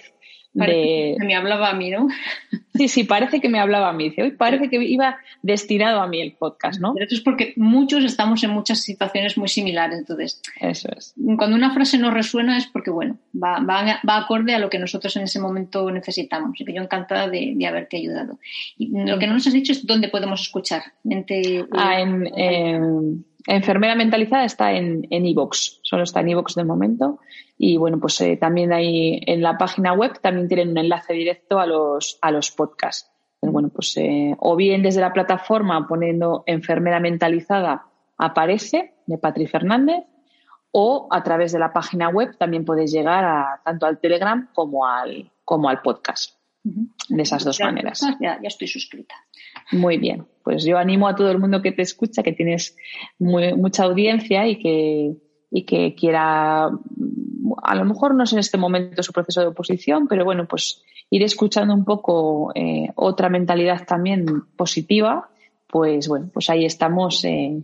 de... 0.55 1.17
me 1.21 1.35
hablaba 1.35 1.71
a 1.71 1.75
mí, 1.75 1.91
¿no? 1.91 2.09
Sí, 2.77 2.89
sí, 2.89 3.05
parece 3.05 3.41
que 3.41 3.49
me 3.49 3.61
hablaba 3.61 3.91
a 3.91 3.93
mí. 3.93 4.13
Hoy 4.19 4.33
parece 4.33 4.69
que 4.69 4.83
iba 4.83 5.17
destinado 5.43 6.01
a 6.01 6.09
mí 6.09 6.21
el 6.21 6.33
podcast, 6.33 6.81
¿no? 6.81 6.93
Pero 6.93 7.07
eso 7.07 7.15
es 7.15 7.21
porque 7.21 7.53
muchos 7.57 8.03
estamos 8.03 8.43
en 8.43 8.51
muchas 8.51 8.83
situaciones 8.83 9.39
muy 9.39 9.47
similares. 9.47 10.01
Entonces, 10.01 10.43
eso 10.61 10.89
es. 10.97 11.15
Cuando 11.37 11.55
una 11.55 11.73
frase 11.73 11.99
nos 11.99 12.13
resuena 12.13 12.59
es 12.59 12.67
porque, 12.67 12.91
bueno, 12.91 13.17
va, 13.33 13.61
va, 13.61 14.01
va 14.09 14.17
acorde 14.17 14.57
a 14.57 14.59
lo 14.59 14.71
que 14.71 14.81
nosotros 14.81 15.15
en 15.15 15.23
ese 15.23 15.39
momento 15.39 15.89
necesitamos. 15.93 16.61
Y 16.61 16.65
que 16.65 16.75
yo 16.75 16.83
encantada 16.83 17.29
de, 17.29 17.57
haberte 17.65 17.99
ayudado. 17.99 18.41
Y 18.77 18.89
lo 18.89 19.21
que 19.21 19.29
no 19.29 19.35
nos 19.35 19.47
has 19.47 19.53
dicho 19.53 19.71
es 19.71 19.87
dónde 19.87 20.09
podemos 20.09 20.41
escuchar. 20.41 20.83
Mente, 21.05 21.65
ah, 21.71 22.01
en, 22.01 23.25
Enfermera 23.47 23.95
Mentalizada 23.95 24.45
está 24.45 24.73
en 24.73 25.07
Evox, 25.11 25.81
solo 25.83 26.03
está 26.03 26.21
en 26.21 26.31
Evox 26.31 26.55
de 26.55 26.65
momento. 26.65 27.19
Y 27.57 27.77
bueno, 27.77 28.01
pues 28.01 28.21
eh, 28.21 28.37
también 28.37 28.73
ahí 28.73 29.21
en 29.27 29.43
la 29.43 29.57
página 29.59 29.93
web 29.93 30.19
también 30.21 30.49
tienen 30.49 30.71
un 30.71 30.79
enlace 30.79 31.13
directo 31.13 31.61
a 31.61 31.67
los, 31.67 32.19
a 32.21 32.31
los 32.31 32.51
podcasts. 32.51 33.11
bueno, 33.41 33.69
pues 33.69 33.97
eh, 33.97 34.35
o 34.39 34.57
bien 34.57 34.83
desde 34.83 35.01
la 35.01 35.13
plataforma 35.13 35.87
poniendo 35.87 36.43
enfermera 36.47 36.99
mentalizada 36.99 37.87
aparece 38.17 38.95
de 39.07 39.19
Patri 39.19 39.47
Fernández 39.47 40.05
o 40.73 41.09
a 41.11 41.23
través 41.23 41.53
de 41.53 41.59
la 41.59 41.73
página 41.73 42.09
web 42.09 42.37
también 42.39 42.65
puedes 42.65 42.91
llegar 42.91 43.25
a, 43.25 43.61
tanto 43.65 43.87
al 43.87 44.01
Telegram 44.01 44.49
como 44.53 44.87
al, 44.87 45.31
como 45.45 45.69
al 45.69 45.83
podcast. 45.83 46.34
De 46.65 47.23
esas 47.23 47.45
dos 47.45 47.61
maneras. 47.61 48.01
Ya, 48.21 48.39
ya, 48.43 48.49
estoy 48.49 48.69
suscrita. 48.69 49.15
Muy 49.73 49.99
bien. 49.99 50.27
Pues 50.43 50.65
yo 50.65 50.79
animo 50.79 51.07
a 51.07 51.15
todo 51.15 51.31
el 51.31 51.39
mundo 51.39 51.61
que 51.61 51.73
te 51.73 51.83
escucha, 51.83 52.23
que 52.23 52.33
tienes 52.33 52.77
mucha 53.19 53.85
audiencia 53.85 54.49
y 54.49 54.59
que, 54.59 55.17
y 55.51 55.65
que 55.65 55.95
quiera 55.95 56.71
a 57.63 57.75
lo 57.75 57.85
mejor 57.85 58.15
no 58.15 58.25
es 58.25 58.33
en 58.33 58.39
este 58.39 58.59
momento 58.59 59.03
su 59.03 59.13
proceso 59.13 59.41
de 59.41 59.49
oposición, 59.49 60.09
pero 60.09 60.25
bueno, 60.25 60.47
pues 60.47 60.83
ir 61.11 61.23
escuchando 61.23 61.75
un 61.75 61.85
poco 61.85 62.53
eh, 62.55 62.89
otra 62.95 63.29
mentalidad 63.29 63.85
también 63.87 64.27
positiva, 64.57 65.29
pues 65.67 66.09
bueno, 66.09 66.31
pues 66.33 66.51
ahí 66.51 66.65
estamos 66.65 67.25
eh, 67.25 67.63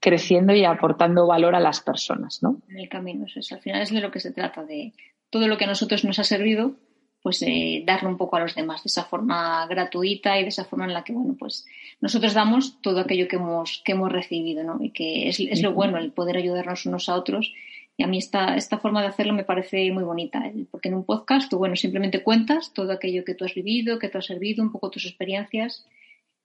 creciendo 0.00 0.54
y 0.54 0.64
aportando 0.64 1.26
valor 1.26 1.54
a 1.54 1.60
las 1.60 1.80
personas, 1.80 2.42
¿no? 2.42 2.60
En 2.68 2.78
el 2.78 2.88
camino, 2.88 3.26
eso 3.26 3.54
al 3.54 3.60
final 3.60 3.82
es 3.82 3.90
de 3.90 4.00
lo 4.00 4.10
que 4.10 4.20
se 4.20 4.32
trata, 4.32 4.64
de 4.64 4.92
todo 5.30 5.48
lo 5.48 5.56
que 5.56 5.64
a 5.64 5.68
nosotros 5.68 6.04
nos 6.04 6.18
ha 6.18 6.24
servido, 6.24 6.74
pues 7.22 7.42
eh, 7.42 7.82
darlo 7.86 8.08
un 8.08 8.16
poco 8.16 8.36
a 8.36 8.40
los 8.40 8.54
demás 8.54 8.82
de 8.82 8.88
esa 8.88 9.04
forma 9.04 9.66
gratuita 9.66 10.38
y 10.38 10.42
de 10.42 10.48
esa 10.48 10.64
forma 10.64 10.86
en 10.86 10.92
la 10.92 11.04
que, 11.04 11.12
bueno, 11.12 11.36
pues 11.38 11.66
nosotros 12.00 12.34
damos 12.34 12.80
todo 12.82 13.00
aquello 13.00 13.28
que 13.28 13.36
hemos, 13.36 13.80
que 13.84 13.92
hemos 13.92 14.10
recibido, 14.10 14.64
¿no? 14.64 14.78
Y 14.80 14.90
que 14.90 15.28
es, 15.28 15.38
es 15.38 15.62
lo 15.62 15.72
bueno, 15.72 15.98
el 15.98 16.12
poder 16.12 16.36
ayudarnos 16.36 16.84
unos 16.86 17.08
a 17.08 17.14
otros 17.14 17.52
y 17.96 18.02
a 18.02 18.06
mí 18.06 18.18
esta, 18.18 18.56
esta 18.56 18.78
forma 18.78 19.02
de 19.02 19.08
hacerlo 19.08 19.34
me 19.34 19.44
parece 19.44 19.90
muy 19.92 20.04
bonita, 20.04 20.46
¿eh? 20.46 20.66
porque 20.70 20.88
en 20.88 20.94
un 20.94 21.04
podcast 21.04 21.50
tú, 21.50 21.58
bueno, 21.58 21.76
simplemente 21.76 22.22
cuentas 22.22 22.72
todo 22.72 22.92
aquello 22.92 23.24
que 23.24 23.34
tú 23.34 23.44
has 23.44 23.54
vivido, 23.54 23.98
que 23.98 24.08
tú 24.08 24.18
has 24.18 24.26
servido, 24.26 24.64
un 24.64 24.72
poco 24.72 24.90
tus 24.90 25.04
experiencias 25.04 25.86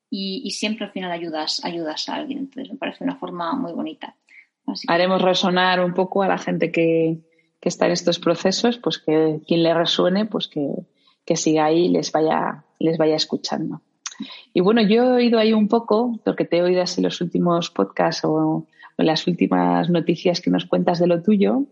y, 0.10 0.50
siempre 0.52 0.86
al 0.86 0.92
final 0.92 1.12
ayudas, 1.12 1.64
ayudas 1.64 2.10
a 2.10 2.16
alguien. 2.16 2.40
Entonces 2.40 2.72
me 2.72 2.78
parece 2.78 3.04
una 3.04 3.16
forma 3.16 3.54
muy 3.56 3.72
bonita. 3.74 4.16
Haremos 4.88 5.22
resonar 5.22 5.84
un 5.84 5.94
poco 5.94 6.24
a 6.24 6.28
la 6.28 6.38
gente 6.38 6.72
que, 6.72 7.18
que, 7.62 7.70
está 7.70 7.86
en 7.86 7.92
estos 7.94 8.20
procesos, 8.20 8.78
pues 8.78 8.98
que 8.98 9.40
quien 9.48 9.64
le 9.64 9.74
resuene, 9.74 10.26
pues 10.26 10.48
que, 10.48 10.68
que 11.26 11.36
siga 11.36 11.66
ahí 11.66 11.86
y 11.86 11.90
les 11.90 12.12
vaya, 12.12 12.66
les 12.80 12.98
vaya 12.98 13.16
escuchando. 13.16 13.82
Y 14.54 14.62
bueno, 14.62 14.82
yo 14.82 15.04
he 15.04 15.12
oído 15.12 15.40
ahí 15.40 15.54
un 15.54 15.68
poco, 15.68 16.20
porque 16.26 16.46
te 16.46 16.58
he 16.58 16.64
oído 16.64 16.82
así 16.82 17.02
los 17.02 17.22
últimos 17.22 17.70
podcasts 17.70 18.24
o 18.26 18.66
las 18.98 19.28
últimas 19.28 19.90
noticias 19.90 20.42
que 20.42 20.50
nos 20.50 20.66
cuentas 20.66 21.00
de 21.00 21.08
lo 21.08 21.22
tuyo 21.22 21.66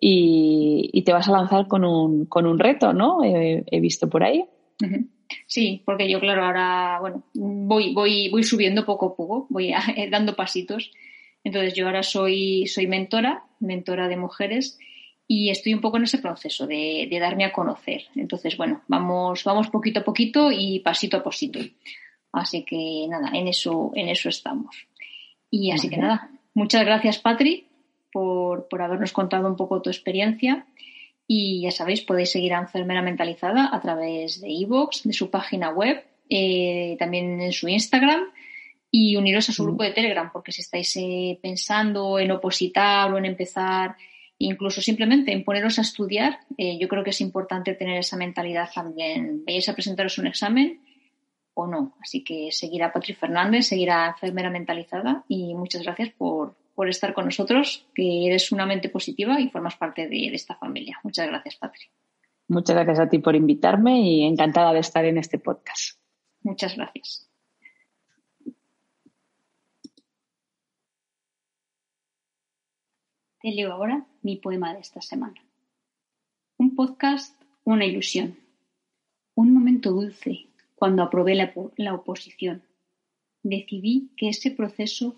y, 0.00 1.02
te 1.04 1.12
vas 1.12 1.28
a 1.28 1.32
lanzar 1.32 1.68
con 1.68 1.84
un, 1.84 2.26
con 2.26 2.46
un 2.46 2.58
reto, 2.58 2.92
¿no? 2.92 3.18
he 3.22 3.80
visto 3.80 4.08
por 4.08 4.24
ahí. 4.24 4.48
Sí, 5.46 5.82
porque 5.84 6.10
yo, 6.10 6.20
claro, 6.20 6.44
ahora, 6.44 6.98
bueno, 7.00 7.24
voy, 7.34 7.94
voy, 7.94 8.28
voy 8.30 8.42
subiendo 8.42 8.84
poco 8.84 9.06
a 9.06 9.16
poco, 9.16 9.46
voy 9.50 9.72
dando 10.10 10.36
pasitos. 10.36 10.92
Entonces, 11.42 11.74
yo 11.74 11.86
ahora 11.86 12.02
soy, 12.02 12.66
soy 12.66 12.86
mentora, 12.86 13.44
mentora 13.60 14.08
de 14.08 14.16
mujeres, 14.16 14.78
y 15.26 15.50
estoy 15.50 15.74
un 15.74 15.80
poco 15.80 15.96
en 15.96 16.04
ese 16.04 16.18
proceso 16.18 16.66
de, 16.66 17.08
darme 17.20 17.44
a 17.44 17.52
conocer. 17.52 18.04
Entonces, 18.14 18.56
bueno, 18.56 18.82
vamos, 18.88 19.44
vamos 19.44 19.68
poquito 19.68 20.00
a 20.00 20.04
poquito 20.04 20.50
y 20.52 20.80
pasito 20.80 21.16
a 21.16 21.22
pasito. 21.22 21.60
Así 22.32 22.64
que 22.64 23.06
nada, 23.08 23.30
en 23.32 23.48
eso, 23.48 23.92
en 23.94 24.08
eso 24.08 24.28
estamos. 24.28 24.86
Y 25.50 25.70
así 25.70 25.88
que 25.88 25.96
nada, 25.96 26.30
Muchas 26.54 26.84
gracias, 26.84 27.18
Patri, 27.18 27.66
por, 28.12 28.68
habernos 28.80 29.12
contado 29.12 29.48
un 29.48 29.56
poco 29.56 29.82
tu 29.82 29.90
experiencia. 29.90 30.66
Y 31.26 31.62
ya 31.62 31.72
sabéis, 31.72 32.02
podéis 32.02 32.30
seguir 32.30 32.54
a 32.54 32.60
Enfermera 32.60 33.02
Mentalizada 33.02 33.70
a 33.72 33.80
través 33.80 34.40
de 34.40 34.50
iVoox, 34.50 35.02
de 35.02 35.12
su 35.12 35.30
página 35.30 35.70
web, 35.70 36.04
eh, 36.30 36.96
también 36.98 37.40
en 37.40 37.52
su 37.52 37.68
Instagram 37.68 38.20
y 38.90 39.16
uniros 39.16 39.48
a 39.48 39.52
su 39.52 39.64
grupo 39.64 39.82
de 39.82 39.90
Telegram, 39.90 40.30
porque 40.32 40.52
si 40.52 40.60
estáis 40.60 40.96
eh, 40.96 41.36
pensando 41.42 42.20
en 42.20 42.30
opositar 42.30 43.12
o 43.12 43.18
en 43.18 43.24
empezar, 43.24 43.96
incluso 44.38 44.80
simplemente 44.80 45.32
en 45.32 45.44
poneros 45.44 45.78
a 45.78 45.82
estudiar, 45.82 46.40
eh, 46.56 46.78
yo 46.78 46.88
creo 46.88 47.04
que 47.04 47.10
es 47.10 47.20
importante 47.20 47.74
tener 47.74 47.98
esa 47.98 48.16
mentalidad 48.16 48.68
también. 48.74 49.44
Veis 49.44 49.68
a 49.68 49.74
presentaros 49.74 50.18
un 50.18 50.26
examen 50.26 50.80
o 51.54 51.66
no. 51.66 51.96
Así 52.00 52.22
que 52.22 52.50
seguir 52.50 52.82
a 52.82 52.92
Patri 52.92 53.14
Fernández, 53.14 53.66
seguir 53.66 53.90
a 53.90 54.08
Enfermera 54.08 54.50
Mentalizada 54.50 55.24
y 55.28 55.54
muchas 55.54 55.82
gracias 55.82 56.10
por, 56.10 56.56
estar 56.88 57.14
con 57.14 57.26
nosotros, 57.26 57.86
que 57.94 58.26
eres 58.26 58.50
una 58.52 58.66
mente 58.66 58.88
positiva 58.88 59.40
y 59.40 59.48
formas 59.48 59.76
parte 59.76 60.08
de, 60.08 60.26
esta 60.34 60.56
familia. 60.56 60.98
Muchas 61.04 61.28
gracias, 61.28 61.56
Patri. 61.56 61.84
Muchas 62.48 62.76
gracias 62.76 63.00
a 63.00 63.08
ti 63.08 63.18
por 63.20 63.36
invitarme 63.36 64.00
y 64.02 64.24
encantada 64.24 64.72
de 64.72 64.80
estar 64.80 65.04
en 65.04 65.18
este 65.18 65.38
podcast. 65.38 65.98
Muchas 66.42 66.76
gracias. 66.76 67.33
Te 73.44 73.52
leo 73.52 73.74
ahora 73.74 74.06
mi 74.22 74.36
poema 74.36 74.72
de 74.72 74.80
esta 74.80 75.02
semana. 75.02 75.44
Un 76.56 76.74
podcast, 76.74 77.38
una 77.62 77.84
ilusión. 77.84 78.38
Un 79.34 79.52
momento 79.52 79.90
dulce 79.90 80.46
cuando 80.74 81.02
aprobé 81.02 81.34
la, 81.34 81.94
oposición. 81.94 82.62
Decidí 83.42 84.08
que 84.16 84.30
ese 84.30 84.50
proceso 84.50 85.14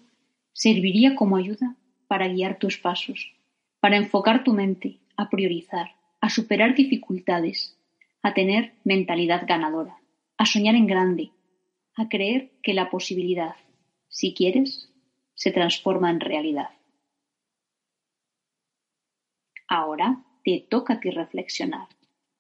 serviría 0.53 1.15
como 1.15 1.37
ayuda 1.37 1.77
para 2.09 2.27
guiar 2.27 2.59
tus 2.59 2.79
pasos, 2.79 3.33
para 3.79 3.97
enfocar 3.97 4.43
tu 4.43 4.55
mente, 4.55 4.99
a 5.17 5.31
priorizar, 5.31 5.93
a 6.21 6.29
superar 6.29 6.75
dificultades, 6.75 7.79
a 8.23 8.35
tener 8.35 8.73
mentalidad 8.83 9.47
ganadora, 9.47 9.99
a 10.37 10.47
soñar 10.47 10.75
en 10.75 10.89
grande, 10.89 11.31
a 11.95 12.09
creer 12.09 12.51
que 12.65 12.75
la 12.75 12.91
posibilidad, 12.91 13.55
si 14.09 14.35
quieres, 14.35 14.91
se 15.35 15.53
transforma 15.53 16.11
en 16.11 16.19
realidad. 16.19 16.71
Ahora 19.69 20.25
te 20.45 20.67
toca 20.69 20.95
a 20.95 21.01
ti 21.01 21.11
reflexionar. 21.11 21.89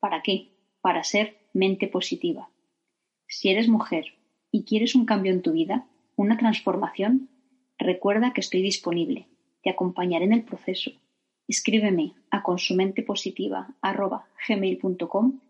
¿Para 0.01 0.23
qué? 0.23 0.53
Para 0.81 1.03
ser 1.03 1.37
mente 1.53 1.89
positiva, 1.89 2.49
si 3.29 3.49
eres 3.49 3.69
mujer 3.69 4.15
y 4.53 4.63
quieres 4.65 4.95
un 4.95 5.05
cambio 5.05 5.33
en 5.33 5.43
tu 5.43 5.51
vida, 5.53 5.89
una 6.15 6.39
transformación, 6.39 7.29
recuerda 7.79 8.33
que 8.33 8.41
estoy 8.41 8.63
disponible. 8.63 9.27
Te 9.63 9.71
acompañaré 9.71 10.27
en 10.27 10.33
el 10.33 10.45
proceso. 10.45 10.93
Escríbeme 11.49 12.15
a 12.31 12.43
consumentepositiva.gmail.com 12.43 15.41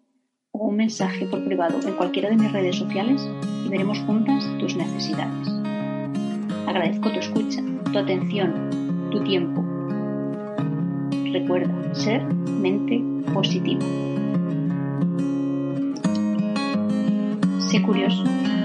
o 0.53 0.67
un 0.67 0.77
mensaje 0.77 1.27
por 1.27 1.45
privado 1.45 1.87
en 1.87 1.97
cualquiera 1.97 2.31
de 2.31 2.37
mis 2.37 2.53
redes 2.53 2.77
sociales 2.77 3.29
y 3.65 3.69
veremos 3.69 3.99
juntas 4.01 4.47
tus 4.59 4.75
necesidades. 4.77 5.49
Agradezco 6.67 7.13
tu 7.13 7.19
escucha, 7.19 7.63
tu 7.93 7.99
atención, 7.99 9.11
tu 9.11 9.23
tiempo. 9.23 9.76
Recuerda 11.39 11.95
ser 11.95 12.25
mente 12.25 13.05
positiva. 13.35 13.85
Sé 17.59 17.83
curioso, 17.83 18.25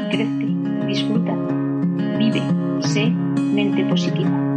crece, 0.10 0.47
disfruta, 0.88 1.36
vive, 2.17 2.41
sé 2.79 3.10
mente 3.10 3.84
positiva. 3.84 4.50